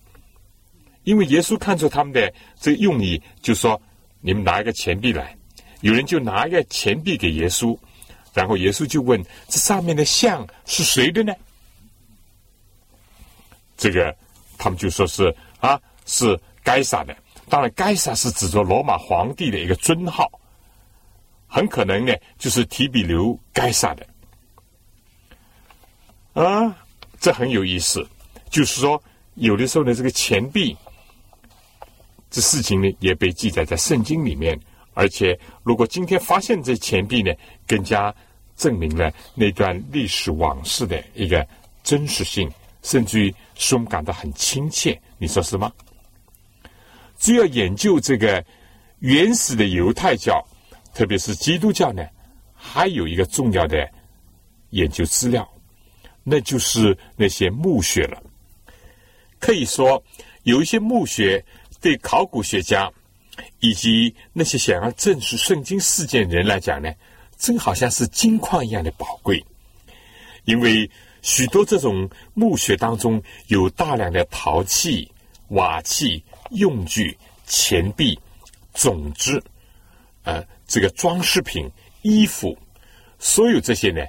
[1.03, 3.81] 因为耶稣看出他们的这个用意，就说
[4.21, 5.35] ：“你们拿一个钱币来。”
[5.81, 7.75] 有人就拿一个钱币给耶稣，
[8.35, 9.19] 然后耶稣就问
[9.49, 11.33] ：“这上面的像是谁的呢？”
[13.75, 14.15] 这个
[14.59, 17.17] 他们就说是啊，是该撒的。
[17.49, 20.31] 当然，该撒是指着罗马皇帝的一个尊号，
[21.47, 24.07] 很可能呢就是提比留该撒的。
[26.33, 26.80] 啊，
[27.21, 28.05] 这很有意思。
[28.49, 29.01] 就是说，
[29.35, 30.75] 有的时候呢，这个钱币
[32.29, 34.59] 这事情呢也被记载在圣经里面。
[34.93, 37.31] 而且，如果今天发现这钱币呢，
[37.65, 38.13] 更加
[38.57, 41.47] 证明了那段历史往事的一个
[41.81, 44.99] 真实性，甚至于使我们感到很亲切。
[45.17, 45.71] 你说是吗？
[47.17, 48.43] 只要研究这个
[48.99, 50.45] 原始的犹太教，
[50.93, 52.05] 特别是基督教呢，
[52.53, 53.89] 还有一个重要的
[54.71, 55.49] 研究资料，
[56.23, 58.21] 那就是那些墓穴了。
[59.39, 60.03] 可以说，
[60.43, 61.43] 有一些墓穴
[61.79, 62.91] 对考古学家。
[63.59, 66.91] 以及那些想要证实圣经事件人来讲呢，
[67.37, 69.43] 真好像是金矿一样的宝贵，
[70.43, 70.87] 因为
[71.21, 75.09] 许多这种墓穴当中有大量的陶器、
[75.49, 78.19] 瓦器、用具、钱币、
[78.73, 79.41] 种子，
[80.23, 81.67] 呃，这个装饰品、
[82.01, 82.55] 衣服，
[83.17, 84.05] 所有这些呢，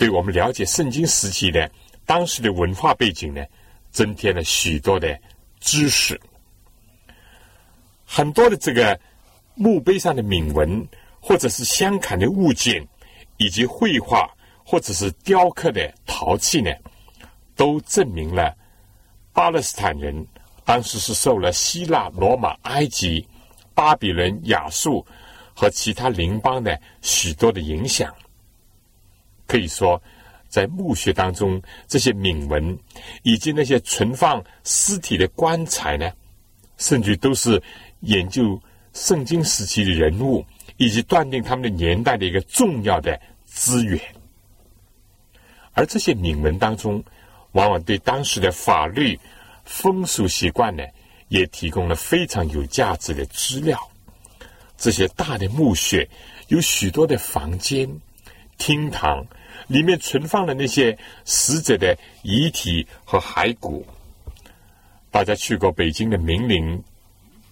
[0.00, 1.70] 对我们了解圣经时期的
[2.06, 3.44] 当时的文化背景呢，
[3.90, 5.14] 增添了许多的
[5.60, 6.18] 知识。
[8.06, 8.98] 很多的这个
[9.54, 10.88] 墓碑上的铭文，
[11.20, 12.82] 或者是相砍的物件，
[13.36, 14.26] 以及绘画
[14.64, 16.72] 或者是雕刻的陶器呢，
[17.54, 18.56] 都证明了
[19.34, 20.26] 巴勒斯坦人
[20.64, 23.28] 当时是受了希腊、罗马、埃及、
[23.74, 25.06] 巴比伦、亚述
[25.52, 28.10] 和其他邻邦的许多的影响。
[29.50, 30.00] 可以说，
[30.48, 32.78] 在墓穴当中，这些铭文
[33.22, 36.12] 以及那些存放尸体的棺材呢，
[36.76, 37.60] 甚至都是。
[38.04, 38.58] 研究
[38.94, 40.42] 圣经时期的人物，
[40.78, 44.00] 以及断定他们的年代的一个重要的资源，
[45.74, 47.04] 而这些铭文当中，
[47.52, 49.20] 往往对当时的法律、
[49.66, 50.82] 风俗习惯呢，
[51.28, 53.78] 也提供了非常有价值的资料。
[54.78, 56.08] 这些大的墓穴
[56.48, 57.86] 有许多的房间、
[58.56, 59.22] 厅堂，
[59.70, 63.86] 里面存放了那些死者的遗体和骸骨。
[65.10, 66.82] 大家去过北京的明陵。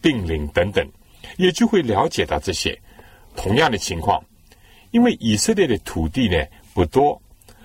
[0.00, 0.88] 病灵等等，
[1.38, 2.80] 也就会了解到这些
[3.34, 4.22] 同样的情况。
[4.92, 6.36] 因为以色列的土地呢
[6.72, 7.20] 不多，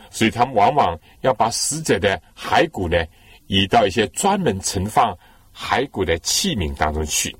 [0.09, 3.05] 所以他们往往要把死者的骸骨呢
[3.45, 5.15] 移到一些专门存放
[5.55, 7.33] 骸骨的器皿当中去。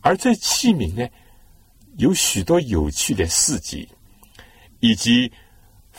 [0.00, 1.08] 而这器皿呢，
[1.96, 3.88] 有许多有趣的事迹，
[4.80, 5.30] 以及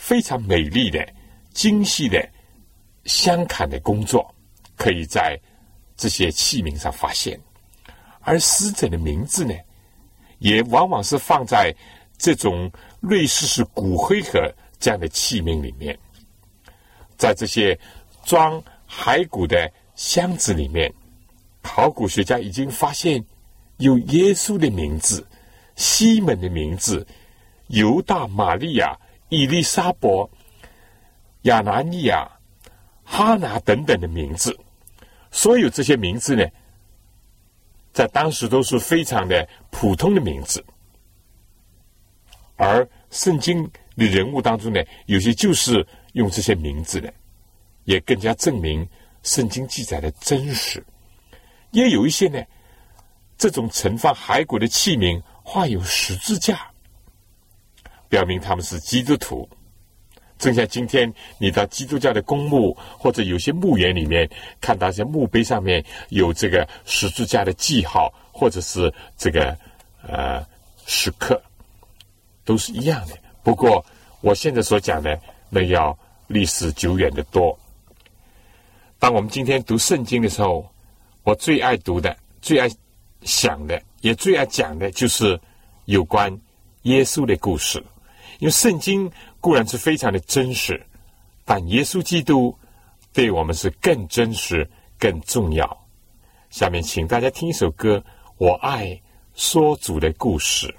[0.04, 1.02] 非常美丽的、
[1.54, 2.22] 精细的
[3.06, 4.34] 镶嵌的工作，
[4.76, 5.40] 可以在
[5.96, 7.40] 这些器皿上发现。
[8.20, 9.54] 而死者的名字呢，
[10.40, 11.74] 也往往是放在
[12.18, 14.38] 这种类似是骨灰盒
[14.78, 15.98] 这样的器皿里面，
[17.16, 17.78] 在这些
[18.26, 20.92] 装骸骨的箱子里面，
[21.62, 23.24] 考古学家已经发现
[23.78, 25.26] 有耶稣的名字、
[25.76, 27.06] 西门的名字、
[27.68, 28.94] 犹大、玛利亚、
[29.34, 30.30] 伊丽莎伯、
[31.42, 32.30] 亚拿尼亚、
[33.02, 34.56] 哈拿等等的名字，
[35.30, 36.46] 所有这些名字呢。
[37.92, 40.64] 在当时都是非常的普通的名字，
[42.56, 43.62] 而圣经
[43.96, 47.14] 的人物当中呢，有些就是用这些名字的，
[47.84, 48.84] 也更加证明
[49.22, 50.84] 圣经记载的真实。
[51.70, 52.42] 也有一些呢，
[53.38, 56.68] 这种盛放骸骨的器皿画有十字架，
[58.14, 59.48] 表明他们是基督徒。
[60.38, 64.28] 正像今天你到基督教的公墓或者有些墓园里面，
[64.60, 69.56] 看到一些墓碑上面有这个十字架的记号，或者是这个
[70.06, 70.46] 呃
[70.86, 71.42] 石刻，
[72.44, 73.18] 都是一样的。
[73.42, 73.84] 不过
[74.20, 75.18] 我现在所讲的，
[75.50, 75.98] 那要
[76.28, 77.58] 历史久远的多。
[79.00, 80.64] 当我们今天读圣经的时候，
[81.24, 82.70] 我最爱读的、最爱
[83.22, 85.40] 想的、也最爱讲的就是
[85.86, 86.32] 有关
[86.82, 87.82] 耶稣的故事，
[88.38, 89.10] 因为圣经。
[89.40, 90.86] 固然是非常的真实，
[91.44, 92.58] 但耶稣基督
[93.12, 94.66] 对我们是更真实、
[94.98, 95.86] 更重要。
[96.48, 97.98] 下面，请大家听一首歌，
[98.38, 98.98] 《我爱
[99.34, 100.74] 说主的故事》。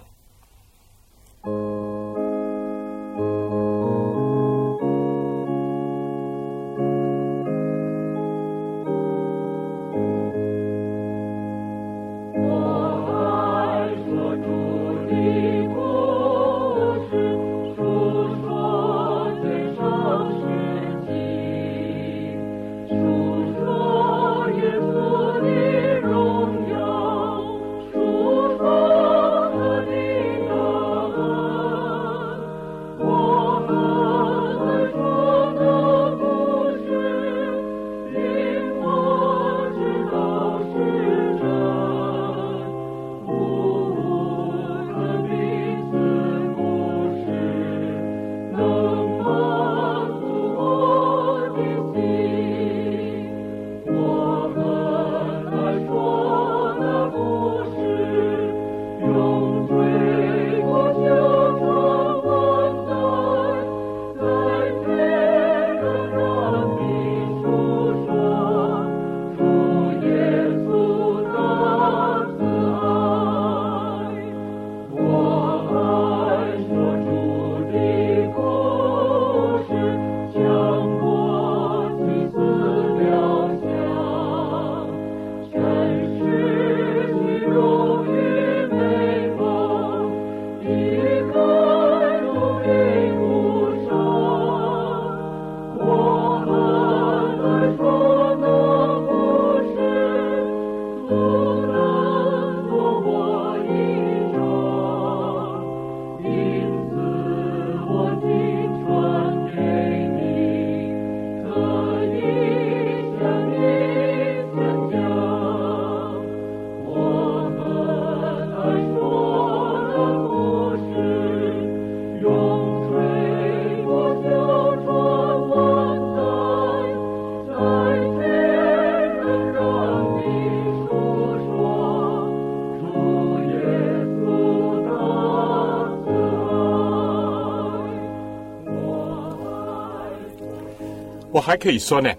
[141.55, 142.13] 还可以说呢，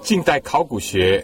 [0.00, 1.22] 近代考古学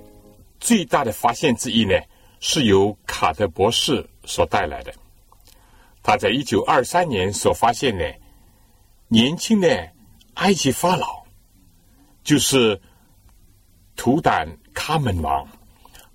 [0.60, 1.94] 最大的发现之一呢，
[2.38, 4.92] 是由卡特博士所带来的。
[6.02, 8.04] 他在一九二三年所发现呢，
[9.08, 9.88] 年轻的
[10.34, 11.24] 埃及法老
[12.22, 12.78] 就是
[13.96, 15.48] 图坦卡门王，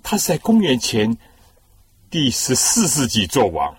[0.04, 1.18] 他是在公元前
[2.12, 3.76] 第十四世纪做王，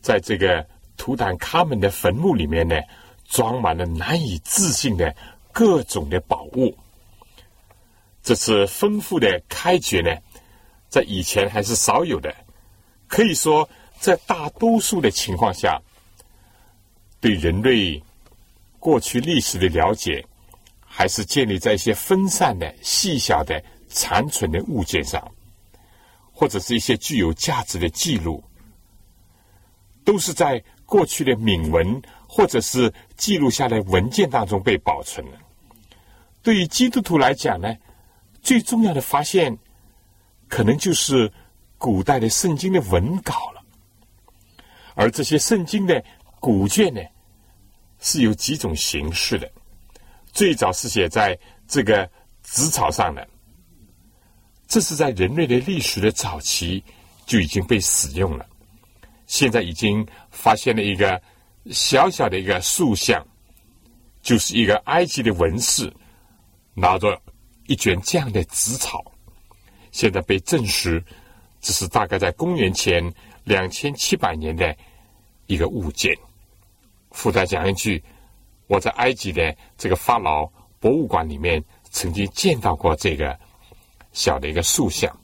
[0.00, 2.74] 在这个图坦卡门的坟墓里面呢，
[3.28, 5.14] 装满了难以置信的。
[5.52, 6.76] 各种的宝物，
[8.22, 10.10] 这次丰富的开掘呢，
[10.88, 12.34] 在以前还是少有的。
[13.06, 13.68] 可以说，
[14.00, 15.80] 在大多数的情况下，
[17.20, 18.02] 对人类
[18.78, 20.24] 过去历史的了解，
[20.80, 25.30] 还是建立在一些分散的、细小的、残存的物件上，
[26.32, 28.42] 或者是一些具有价值的记录，
[30.04, 35.38] 都是在过去的铭文或者是记录下来文件当中被保存的。
[36.42, 37.72] 对于基督徒来讲呢，
[38.42, 39.56] 最重要的发现，
[40.48, 41.32] 可能就是
[41.78, 43.62] 古代的圣经的文稿了。
[44.94, 46.02] 而这些圣经的
[46.40, 47.00] 古卷呢，
[48.00, 49.50] 是有几种形式的。
[50.32, 51.38] 最早是写在
[51.68, 52.10] 这个
[52.42, 53.26] 纸草上的，
[54.66, 56.82] 这是在人类的历史的早期
[57.24, 58.44] 就已经被使用了。
[59.26, 61.20] 现在已经发现了一个
[61.70, 63.24] 小小的一个塑像，
[64.22, 65.92] 就是一个埃及的文士。
[66.74, 67.20] 拿着
[67.66, 69.04] 一卷这样的纸草，
[69.90, 71.02] 现在被证实，
[71.60, 73.12] 这是大概在公元前
[73.44, 74.74] 两千七百年的
[75.46, 76.16] 一个物件。
[77.10, 78.02] 附带讲一句，
[78.66, 80.50] 我在埃及的这个法老
[80.80, 83.38] 博物馆里面曾经见到过这个
[84.12, 85.14] 小的一个塑像。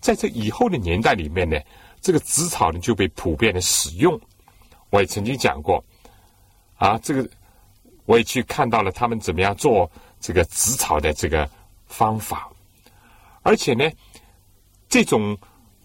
[0.00, 1.58] 在这以后的年代里面呢，
[2.00, 4.18] 这个纸草呢就被普遍的使用。
[4.90, 5.84] 我也曾经讲过，
[6.76, 7.28] 啊，这个
[8.06, 9.90] 我也去看到了他们怎么样做。
[10.20, 11.48] 这个纸草的这个
[11.86, 12.50] 方法，
[13.42, 13.90] 而且呢，
[14.88, 15.36] 这种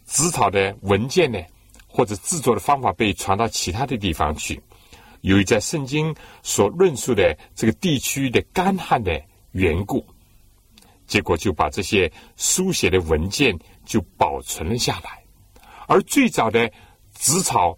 [0.05, 1.39] 纸草的文件呢，
[1.87, 4.61] 或者制作的方法被传到其他的地方去。
[5.21, 9.21] 由于在圣经所论述的这个地区的干旱的
[9.51, 10.05] 缘故，
[11.07, 15.23] 结果就把这些书写的文件就保存了下来。
[15.87, 16.69] 而最早的
[17.13, 17.77] 纸草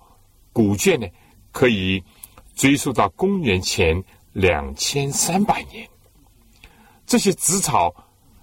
[0.52, 1.08] 古卷呢，
[1.52, 2.04] 可以
[2.56, 5.88] 追溯到公元前两千三百年。
[7.06, 7.94] 这些紫草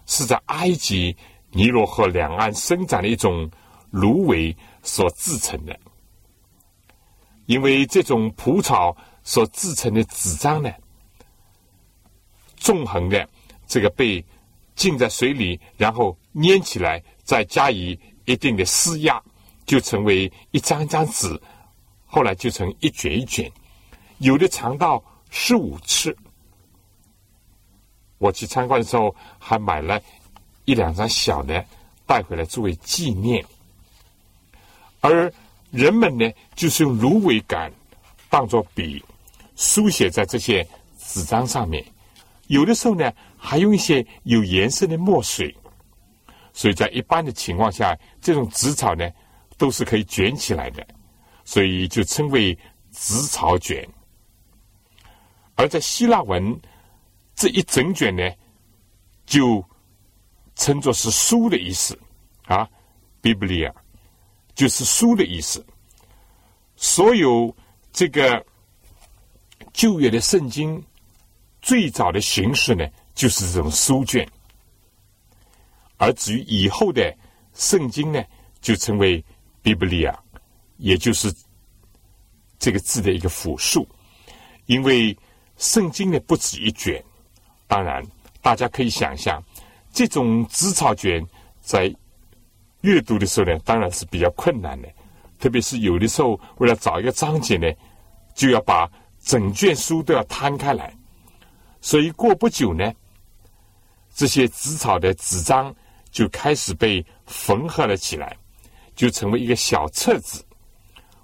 [0.07, 1.17] 是在埃及
[1.51, 3.51] 尼罗河两岸生长的一种
[3.91, 5.79] 芦苇所制成的，
[7.47, 10.73] 因为这种蒲草所制成的纸张呢，
[12.57, 13.29] 纵横的
[13.67, 14.25] 这个被
[14.75, 19.23] 浸在水里，然后粘起来，再加以一定的施压，
[19.67, 21.41] 就成为一张一张纸，
[22.07, 23.51] 后来就成一卷一卷，
[24.19, 26.17] 有的长到十五尺。
[28.23, 30.01] 我去参观的时候，还买了
[30.65, 31.65] 一两张小的
[32.07, 33.45] 带回来作为纪念。
[35.01, 35.31] 而
[35.73, 37.69] 人们呢，就是用芦苇杆
[38.31, 39.05] 当做笔，
[39.57, 40.65] 书写在这些
[41.01, 41.85] 纸张上面。
[42.47, 45.53] 有的时候呢，还用一些有颜色的墨水。
[46.53, 49.11] 所以在一般的情况下，这种纸草呢，
[49.59, 50.87] 都是可以卷起来的，
[51.45, 52.57] 所以就称为
[52.93, 53.85] 纸草卷。
[55.57, 56.57] 而在希腊文。
[57.35, 58.23] 这一整卷呢，
[59.27, 59.65] 就
[60.55, 61.99] 称作是书的意思
[62.45, 62.69] 啊
[63.23, 63.73] ，biblia，
[64.55, 65.65] 就是书的意思。
[66.77, 67.55] 所有
[67.93, 68.45] 这个
[69.73, 70.83] 旧约的圣经
[71.61, 74.29] 最早的形式呢，就是这种书卷。
[75.97, 77.17] 而至于以后的
[77.55, 78.23] 圣经呢，
[78.61, 79.25] 就称为
[79.63, 80.15] biblia，
[80.77, 81.33] 也就是
[82.59, 83.89] 这个字的一个复数，
[84.67, 85.17] 因为
[85.57, 87.03] 圣经呢不止一卷。
[87.73, 88.05] 当然，
[88.43, 89.43] 大家可以想象，
[89.95, 91.27] 这种纸草卷
[91.63, 91.91] 在
[92.83, 94.89] 阅读的时候呢，当然是比较困难的。
[95.41, 97.67] 特别是有的时候，为了找一个章节呢，
[98.35, 98.87] 就要把
[99.25, 100.95] 整卷书都要摊开来。
[101.81, 102.93] 所以过不久呢，
[104.15, 105.75] 这些纸草的纸张
[106.11, 108.37] 就开始被缝合了起来，
[108.95, 110.45] 就成为一个小册子，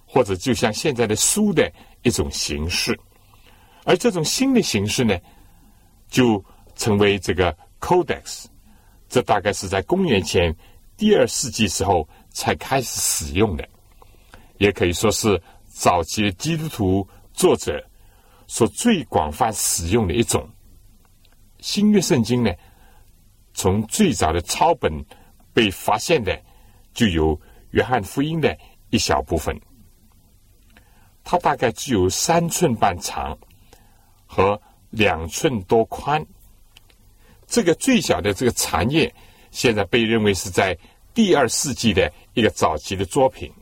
[0.06, 1.70] 或者就像现在的书的
[2.04, 2.98] 一种形式。
[3.84, 5.14] 而这种新的形式呢？
[6.08, 6.42] 就
[6.74, 8.46] 成为这个 Codex，
[9.08, 10.54] 这大概是在公元前
[10.96, 13.68] 第二世纪时候才开始使用的，
[14.56, 17.84] 也可以说是早期基督徒作者
[18.46, 20.48] 所最广泛使用的一种
[21.60, 22.50] 新约圣经呢。
[23.52, 24.92] 从最早的抄本
[25.52, 26.40] 被发现的，
[26.94, 27.38] 就有
[27.70, 28.56] 约翰福音的
[28.90, 29.60] 一小部分，
[31.22, 33.36] 它大概只有三寸半长
[34.26, 34.60] 和。
[34.90, 36.24] 两寸多宽，
[37.46, 39.14] 这个最小的这个残叶，
[39.50, 40.76] 现在被认为是在
[41.12, 43.52] 第二世纪的一个早期的作品。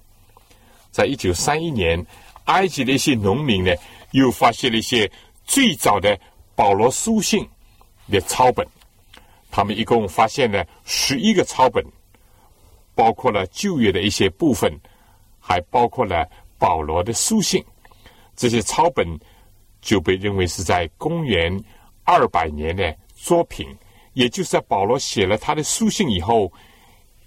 [0.90, 2.04] 在一九三一年，
[2.44, 3.74] 埃及的一些农民呢，
[4.12, 5.10] 又发现了一些
[5.44, 6.18] 最早的
[6.54, 7.46] 保罗书信
[8.10, 8.66] 的抄本。
[9.50, 11.84] 他们一共发现了十一个抄本，
[12.94, 14.72] 包括了旧约的一些部分，
[15.40, 17.64] 还包括了保罗的书信。
[18.34, 19.06] 这些抄本
[19.80, 21.62] 就被认为是在公元
[22.04, 23.68] 二百年的作品，
[24.14, 26.52] 也就是在保罗写了他的书信以后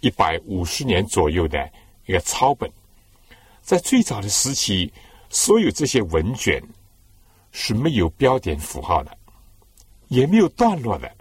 [0.02, 1.70] 一百五十年左右的
[2.06, 2.70] 一个抄本。
[3.62, 4.91] 在最早的时期，
[5.30, 6.62] 所有这些文卷
[7.52, 9.18] 是没有标点符号的，
[10.08, 11.12] 也没有段落的。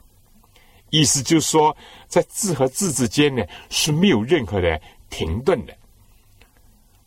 [0.91, 1.77] 意思就是说，
[2.07, 5.77] 在字和字之间呢是没有任何的停顿的。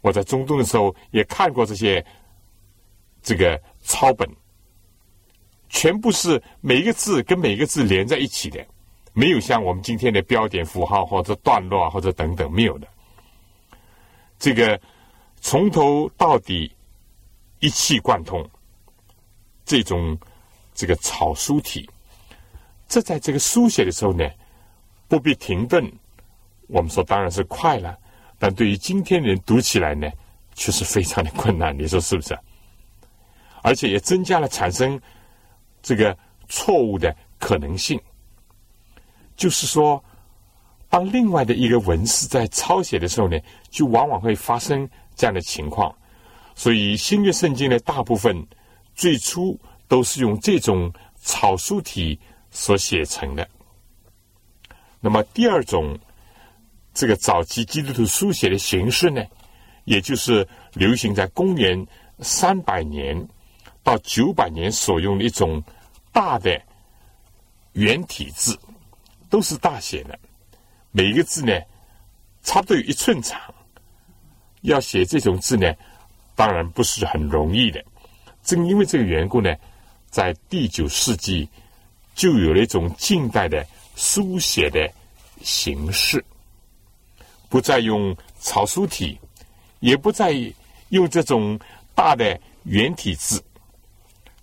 [0.02, 2.06] 我在中东的时候也看过这些
[3.24, 4.30] 这个抄本，
[5.70, 8.66] 全部是每一个字跟每一个字连在一起的，
[9.14, 12.88] 没有像我们今天的标点符号或者段落或者等等没有的。
[14.40, 14.80] 这个
[15.40, 16.72] 从头到底
[17.60, 18.48] 一气贯通，
[19.66, 20.18] 这种
[20.74, 21.90] 这个草书体。
[22.88, 24.30] 这在这个书写的时候呢，
[25.08, 25.90] 不必停顿。
[26.68, 27.98] 我们说当然是快了，
[28.40, 30.10] 但对于今天人读起来呢，
[30.56, 31.78] 却是非常的困难。
[31.78, 32.38] 你说是不是？
[33.62, 35.00] 而且也增加了产生
[35.82, 38.00] 这个错误的可能性。
[39.36, 40.04] 就是说，
[40.90, 43.38] 当另外的一个文字在抄写的时候呢，
[43.70, 45.96] 就往往会发生这样的情况。
[46.56, 48.46] 所以新约圣经的大部分
[48.96, 52.20] 最初都是用这种草书体。
[52.54, 53.48] 所写成的。
[55.00, 55.98] 那么第二种，
[56.94, 59.24] 这个早期基督徒书写的形式呢，
[59.86, 61.88] 也就是流行在公元
[62.20, 63.26] 三百年
[63.84, 65.64] 到九百年所用的一种
[66.12, 66.62] 大的
[67.74, 68.58] 圆体字，
[69.30, 70.20] 都是大写的，
[70.92, 71.54] 每一个字呢，
[72.44, 73.40] 差不多有一寸长。
[74.62, 75.74] 要写这种字呢，
[76.36, 77.84] 当然不是很容易的。
[78.44, 79.56] 正因为这个缘故呢，
[80.10, 81.50] 在第九世纪。
[82.14, 83.66] 就有了一种近代的
[83.96, 84.88] 书写的
[85.42, 86.24] 形式，
[87.48, 89.18] 不再用草书体，
[89.80, 90.34] 也不再
[90.90, 91.58] 用这种
[91.96, 93.42] 大的圆体字。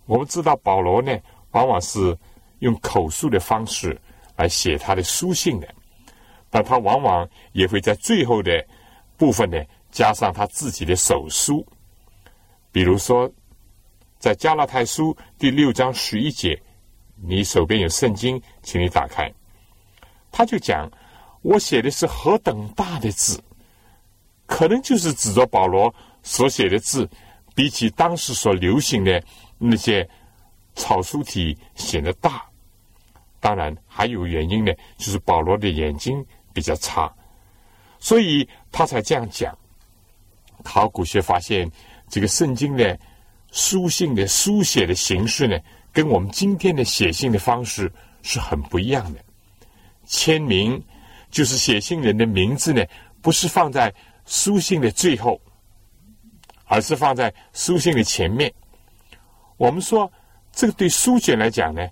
[0.09, 1.15] 我们知道保罗呢，
[1.51, 2.17] 往往是
[2.59, 3.95] 用口述的方式
[4.35, 5.67] 来写他的书信的，
[6.49, 8.51] 但他往往也会在最后的
[9.17, 11.63] 部分呢，加上他自己的手书。
[12.71, 13.31] 比如说，
[14.17, 16.59] 在加拉太书第六章十一节。
[17.21, 19.31] 你手边有圣经，请你打开。
[20.31, 20.89] 他就讲，
[21.43, 23.39] 我写的是何等大的字，
[24.47, 25.93] 可能就是指着保罗
[26.23, 27.07] 所写的字，
[27.53, 29.21] 比起当时所流行的
[29.59, 30.09] 那些
[30.73, 32.43] 草书体显得大。
[33.39, 37.13] 当然还有原因呢，就是保罗的眼睛比较差，
[37.99, 39.55] 所以他才这样讲。
[40.63, 41.71] 考古学发现，
[42.09, 42.99] 这个圣经的
[43.51, 45.57] 书信的书写的形式呢。
[45.91, 47.91] 跟我们今天的写信的方式
[48.21, 49.19] 是很不一样的。
[50.05, 50.81] 签名
[51.31, 52.85] 就是写信人的名字呢，
[53.23, 53.91] 不是放在
[54.27, 55.41] 书信的最后，
[56.65, 58.53] 而是放在书信的前面。
[59.59, 60.09] 我们说
[60.53, 61.85] 这个对书卷来讲呢，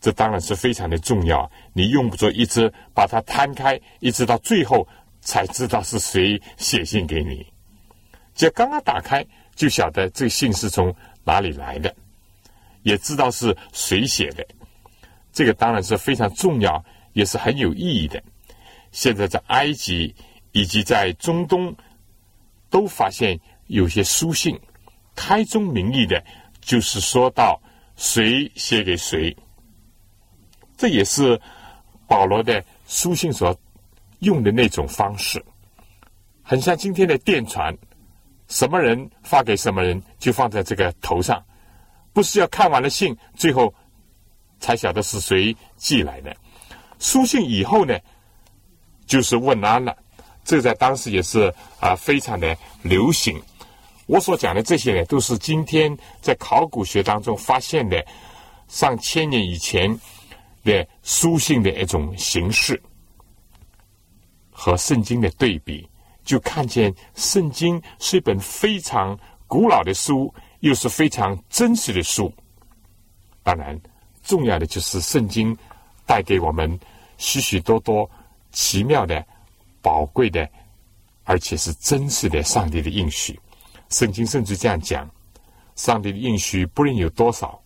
[0.00, 1.48] 这当然是非常的重要。
[1.72, 4.86] 你用不着一直把它摊开，一直到最后
[5.20, 7.46] 才知道是谁写信给你。
[8.34, 9.24] 只要刚刚打开，
[9.54, 10.92] 就晓得这信是从
[11.22, 11.94] 哪里来的。
[12.82, 14.44] 也知道是谁写的，
[15.32, 18.20] 这个当然是非常重要，也是很有意义的。
[18.90, 20.12] 现在在埃及
[20.50, 21.72] 以及在中东，
[22.70, 23.38] 都发现
[23.68, 24.58] 有些书信
[25.30, 26.20] 开宗明义的，
[26.60, 27.56] 就是说到
[27.94, 29.36] 谁写给谁。
[30.76, 31.40] 这也是
[32.08, 33.56] 保罗的书信所
[34.18, 35.40] 用的那种方式，
[36.42, 37.72] 很像今天的电传，
[38.48, 41.40] 什么人发给什么人，就放在这个头上。
[42.12, 43.72] 不是要看完了信，最后
[44.58, 46.36] 才晓得是谁寄来的。
[46.98, 47.96] 书信以后呢，
[49.06, 49.96] 就是问安了。
[50.42, 53.40] 这在当时也是啊，非常的流行。
[54.10, 58.04] 我所讲的这些呢，都是今天在考古学当中发现的
[58.66, 59.96] 上千年以前
[60.64, 62.82] 的书信的一种形式，
[64.50, 65.88] 和圣经的对比，
[66.24, 70.34] 就看见圣经是一本非常古老的书。
[70.58, 72.30] 又是非常真实的书，
[73.42, 73.80] 当然，
[74.22, 75.56] 重要的就是圣经
[76.04, 76.78] 带给我们
[77.16, 78.10] 许许多多
[78.52, 79.24] 奇妙的、
[79.80, 80.46] 宝贵的，
[81.24, 83.40] 而且是真实的上帝的应许。
[83.90, 85.08] 圣经甚至这样讲：
[85.76, 87.60] 上帝的应许不论有多少，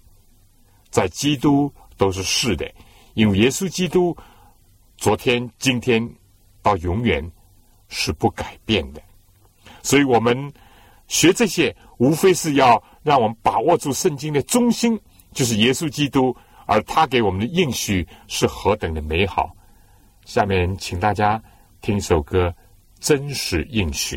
[0.90, 2.70] 在基督都是是的，
[3.14, 4.16] 因为耶稣基督
[4.96, 6.06] 昨天、今天
[6.62, 7.30] 到永远
[7.88, 9.02] 是不改变的，
[9.82, 10.52] 所以我们
[11.08, 14.98] 学这些，无非是要让我们把握住圣经的中心，
[15.32, 16.34] 就是耶稣基督，
[16.66, 19.54] 而他给我们的应许是何等的美好。
[20.24, 21.42] 下面，请大家
[21.82, 22.48] 听一首歌
[22.98, 24.16] 《真实应许》。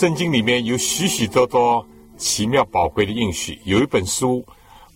[0.00, 1.86] 圣经里面有许许多多
[2.16, 4.42] 奇妙宝贵的应许，有一本书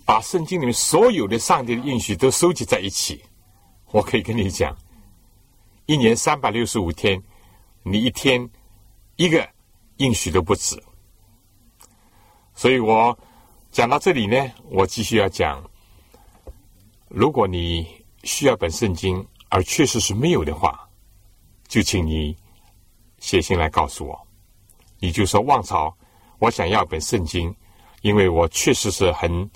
[0.06, 3.22] 把圣经里面所有的上帝的应许都收集在一起。
[3.90, 4.74] 我可以跟你讲，
[5.84, 7.22] 一年三百六十五天，
[7.82, 8.48] 你一天
[9.16, 9.46] 一个
[9.98, 10.82] 应许都不止。
[12.54, 13.14] 所以我
[13.70, 15.62] 讲到这里呢，我继续要讲：
[17.08, 17.86] 如果你
[18.22, 20.88] 需要本圣经，而确实是没有的话，
[21.68, 22.34] 就请你
[23.18, 24.23] 写信来告诉我。
[24.98, 25.94] 你就说旺朝，
[26.38, 27.54] 我想要本圣经，
[28.02, 29.50] 因为我确实是很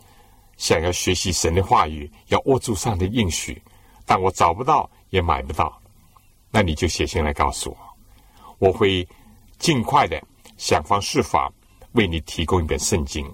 [0.57, 3.61] 想要学习神的话语，要握住上的应许，
[4.05, 5.81] 但我找不到也买不到。
[6.51, 9.07] 那你就写信来告诉我，我会
[9.59, 10.23] 尽快的
[10.57, 11.53] 想方设法
[11.93, 13.31] 为你提供一本圣经。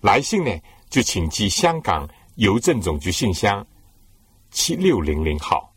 [0.00, 0.50] 来信呢，
[0.90, 3.66] 就请寄香港邮政总局信箱
[4.50, 5.72] 七六零零号，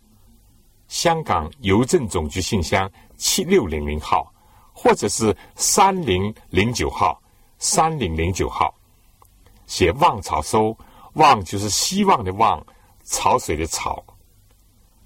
[0.87, 4.33] 香港邮政总局信箱七六零零号。
[4.79, 7.19] 或者是三零零九号，
[7.57, 8.71] 三零零九号，
[9.65, 10.77] 写望草收，
[11.13, 12.63] 望就是希望的望，
[13.03, 14.05] 潮水的潮。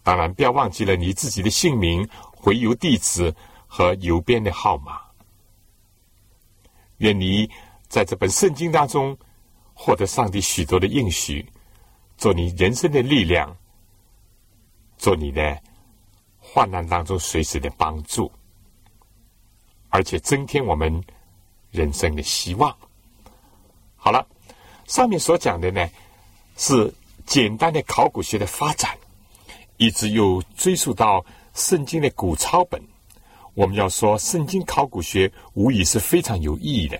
[0.03, 2.05] 当然，不要忘记了你自己的姓名、
[2.35, 3.33] 回邮地址
[3.65, 4.99] 和邮编的号码。
[6.97, 7.49] 愿你
[7.87, 9.17] 在这本圣经当中
[9.73, 11.49] 获得上帝许多的应许，
[12.17, 13.55] 做你人生的力量，
[14.97, 15.57] 做你的
[16.37, 18.29] 患难当中随时的帮助。
[19.91, 21.03] 而且增添我们
[21.69, 22.75] 人生的希望。
[23.95, 24.25] 好了，
[24.87, 25.87] 上面所讲的呢，
[26.57, 26.91] 是
[27.27, 28.97] 简单的考古学的发展，
[29.77, 31.23] 一直又追溯到
[31.53, 32.81] 圣经的古抄本。
[33.53, 36.99] 我们要说，圣经考古学无疑是非常有意义的，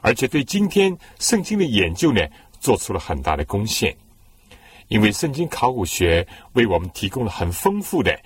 [0.00, 2.24] 而且对今天圣经的研究呢，
[2.60, 3.94] 做出了很大的贡献。
[4.86, 8.18] 因为圣经考古学为我们提供了很丰富的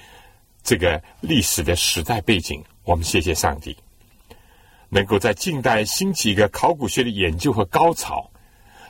[0.63, 2.63] 这个历史的时代背景。
[2.85, 3.77] 我们谢谢上帝。
[4.95, 8.31] 能够在近代兴起一个考古学的研究和高潮，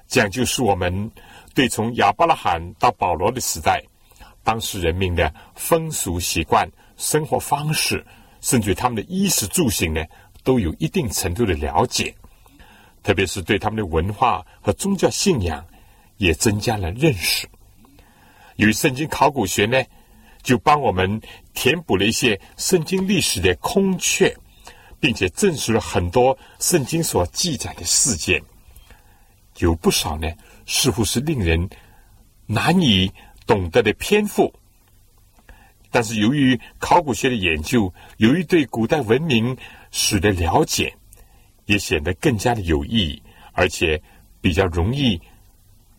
[0.09, 1.09] 这样就是我们
[1.55, 3.80] 对从亚伯拉罕到保罗的时代，
[4.42, 8.05] 当时人民的风俗习惯、生活方式，
[8.40, 10.05] 甚至他们的衣食住行呢，
[10.42, 12.12] 都有一定程度的了解。
[13.05, 15.64] 特别是对他们的文化和宗教信仰，
[16.16, 17.48] 也增加了认识。
[18.57, 19.80] 由于圣经考古学呢，
[20.42, 21.22] 就帮我们
[21.55, 24.36] 填补了一些圣经历史的空缺。
[25.03, 28.40] 并且证实了很多圣经所记载的事件，
[29.59, 30.30] 有不少呢
[30.64, 31.68] 似乎是令人
[32.46, 33.11] 难以
[33.44, 34.55] 懂得的篇幅。
[35.90, 39.57] 但是，由于考古学的研究，由于对古代文明
[39.90, 40.94] 史的了解，
[41.66, 43.22] 也显得更加的有意义，
[43.55, 44.00] 而且
[44.40, 45.20] 比较容易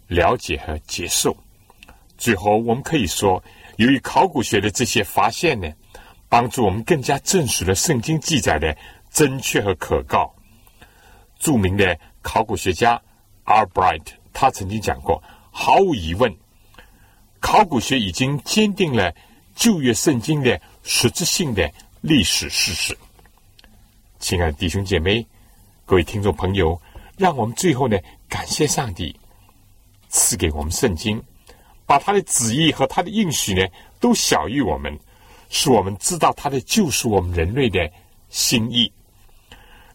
[0.08, 1.36] 了解和接受。
[2.18, 3.44] 最后，我们可以说，
[3.76, 5.70] 由于考古学的这些发现呢，
[6.34, 8.76] 帮助我们更加证实了圣经记载的
[9.12, 10.34] 正确和可靠。
[11.38, 13.00] 著名的考古学家
[13.46, 14.02] Albright
[14.34, 15.22] 他曾经讲过
[15.54, 16.36] ：“毫无疑问，
[17.40, 19.14] 考古学已经坚定了
[19.56, 21.72] 旧约圣经的实质性的
[22.02, 22.98] 历史事实。”
[24.18, 25.24] 亲爱的弟兄姐妹、
[25.86, 26.82] 各位听众朋友，
[27.16, 27.96] 让我们最后呢，
[28.28, 29.16] 感谢上帝
[30.10, 31.22] 赐给我们圣经，
[31.86, 33.64] 把他的旨意和他的应许呢，
[34.00, 34.98] 都小于我们。
[35.56, 37.88] 使我们知道他的救赎我们人类的
[38.28, 38.92] 心意，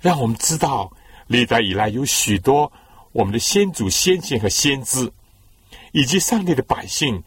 [0.00, 0.88] 让我们知道
[1.26, 2.72] 历代以来有许多
[3.10, 5.12] 我们的先祖先贤和先知，
[5.90, 7.20] 以及上帝的百姓，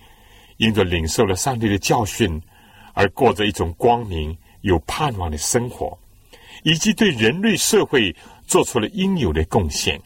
[0.56, 2.42] 因着领受了上帝的教训，
[2.94, 6.00] 而过着一种光明有盼望的生活，
[6.64, 8.16] 以及对人类社会
[8.48, 10.02] 做出了应有的贡献。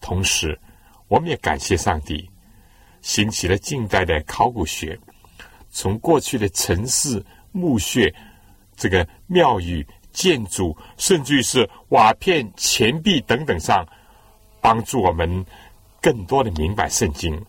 [0.00, 0.58] 同时，
[1.08, 2.30] 我们也感谢上帝，
[3.02, 4.98] 兴起了近代的考古学。
[5.74, 7.20] 从过去的城市、
[7.50, 8.14] 墓穴、
[8.76, 13.84] 这个庙宇、建筑，甚至于是瓦片、钱币等等上，
[14.60, 15.44] 帮助我们
[16.00, 17.44] 更多的明白圣经，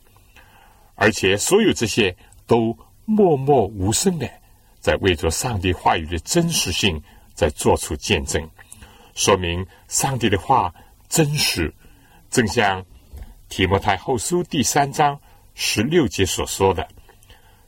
[0.95, 2.13] 而且所有这些
[2.47, 4.27] 都默默无声的
[4.79, 6.99] 在为着上帝话语的真实性
[7.35, 8.41] 在做出见证，
[9.13, 10.73] 说明上帝的话
[11.07, 11.71] 真实，
[12.31, 12.83] 正像
[13.49, 15.19] 提摩太后书第三章
[15.53, 16.87] 十六节所说的。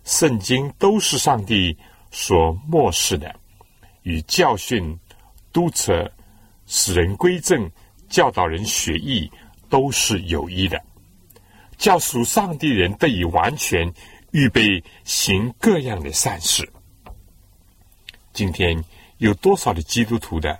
[0.08, 1.78] 圣经都是上帝
[2.12, 3.36] 所漠视的，
[4.04, 4.98] 与教训、
[5.52, 6.10] 督责、
[6.66, 7.70] 使人归正、
[8.08, 9.30] 教导人学艺
[9.68, 10.82] 都是有益的，
[11.78, 13.94] 叫属上帝人得以完全
[14.32, 16.72] 预备行各样的善事。
[18.32, 18.82] 今天
[19.18, 20.58] 有多少的基督徒的，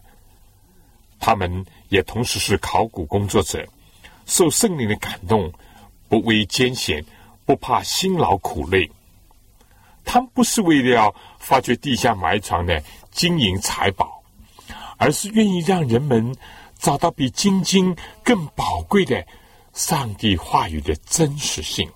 [1.22, 3.66] 他们也同时是考古工作者，
[4.26, 5.50] 受圣灵的感动，
[6.10, 7.02] 不畏艰险，
[7.46, 8.92] 不怕辛劳苦累。
[10.08, 12.82] 他们不是为了要发掘地下埋藏的
[13.12, 14.24] 金银财宝，
[14.98, 16.34] 而是愿意让人们
[16.80, 17.94] 找到比金金
[18.24, 19.24] 更宝贵的
[19.74, 21.92] 上帝话语的真实性，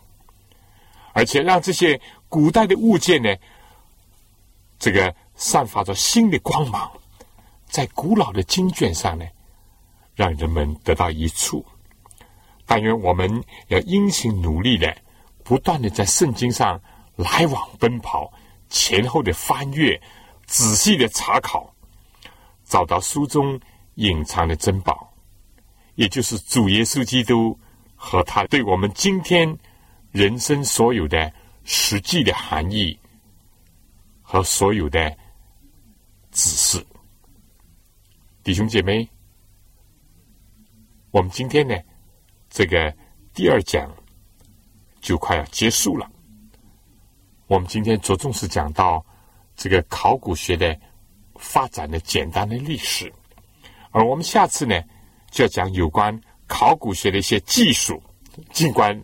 [1.13, 3.33] 而且让这些古代的物件呢，
[4.77, 6.91] 这个散发着新的光芒，
[7.65, 9.25] 在古老的经卷上呢，
[10.15, 11.65] 让人们得到益处。
[12.65, 14.93] 但愿我们要殷勤努力的，
[15.45, 16.79] 不断的在圣经上。
[17.21, 18.31] 来往奔跑，
[18.69, 20.01] 前后的翻阅，
[20.45, 21.73] 仔细的查考，
[22.63, 23.59] 找到书中
[23.95, 25.13] 隐藏的珍宝，
[25.95, 27.57] 也就是主耶稣基督
[27.95, 29.57] 和他对我们今天
[30.11, 31.31] 人生所有的
[31.63, 32.97] 实际的含义
[34.21, 35.15] 和所有的
[36.31, 36.85] 指示。
[38.43, 39.07] 弟兄姐妹，
[41.11, 41.75] 我们今天呢，
[42.49, 42.91] 这个
[43.33, 43.87] 第二讲
[44.99, 46.09] 就快要结束了。
[47.51, 49.05] 我们今天着重是讲到
[49.57, 50.73] 这个考古学的
[51.35, 53.11] 发展的简单的历史，
[53.89, 54.81] 而我们下次呢
[55.29, 58.01] 就要讲有关考古学的一些技术。
[58.53, 58.97] 尽管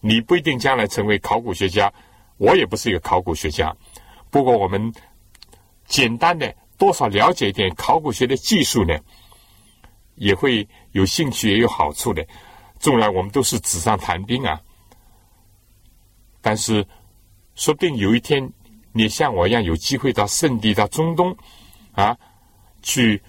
[0.00, 1.90] 你不一定将来成为考古学家，
[2.36, 3.74] 我也不是一个考古学家，
[4.28, 4.92] 不过我们
[5.86, 8.94] 简单的多少了解一点考古学的技术呢，
[10.16, 12.22] 也会有兴趣也有好处的。
[12.78, 14.60] 纵然我们都是纸上谈兵啊，
[16.42, 16.86] 但是。
[17.54, 18.52] 说不定有一天，
[18.92, 21.36] 你像我一样有机会到圣地、到中东，
[21.92, 22.16] 啊，
[22.82, 23.22] 去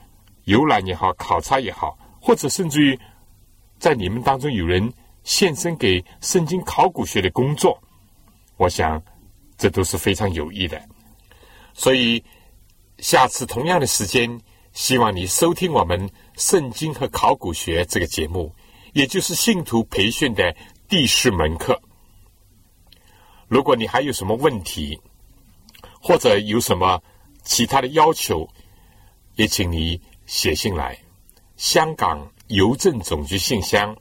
[0.45, 2.99] 游览也好、考察也好，或者甚至于
[3.77, 4.91] 在你们当中有人
[5.23, 7.79] 献身给圣经考古学的工作，
[8.57, 9.01] 我想
[9.57, 10.81] 这都是非常有益的。
[11.73, 12.23] 所以
[12.99, 14.39] 下次同样的时间，
[14.73, 18.53] 希望你收听我们圣经和考古学这个节目，
[18.93, 20.55] 也就是信徒培训的
[20.87, 21.79] 第十门课。
[23.47, 24.99] 如果你还有什么问题，
[26.01, 27.01] 或者有什么
[27.43, 28.47] 其他的要求，
[29.35, 30.97] 也请你写信来。
[31.57, 33.95] 香港邮政总局信箱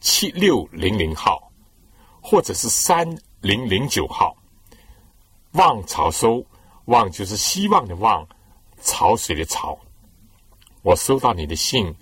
[0.00, 1.50] 七六零零号，
[2.20, 3.08] 或者是三
[3.40, 4.36] 零零九号。
[5.52, 6.44] 望潮收，
[6.84, 8.26] 望就是希望的望，
[8.82, 9.78] 潮水的潮。
[10.82, 11.92] 我收到你的信，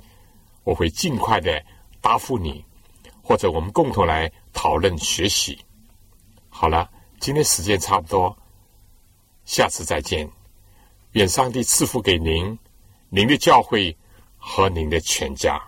[0.65, 1.65] 我会尽快的
[2.01, 2.65] 答复你，
[3.23, 5.59] 或者我们共同来讨论学习。
[6.61, 6.91] 好了，
[7.21, 8.37] 今天时间差不多，
[9.45, 10.29] 下次再见。
[11.13, 12.59] 愿上帝赐福给您、
[13.11, 13.97] 您的教会
[14.37, 15.68] 和您的全家。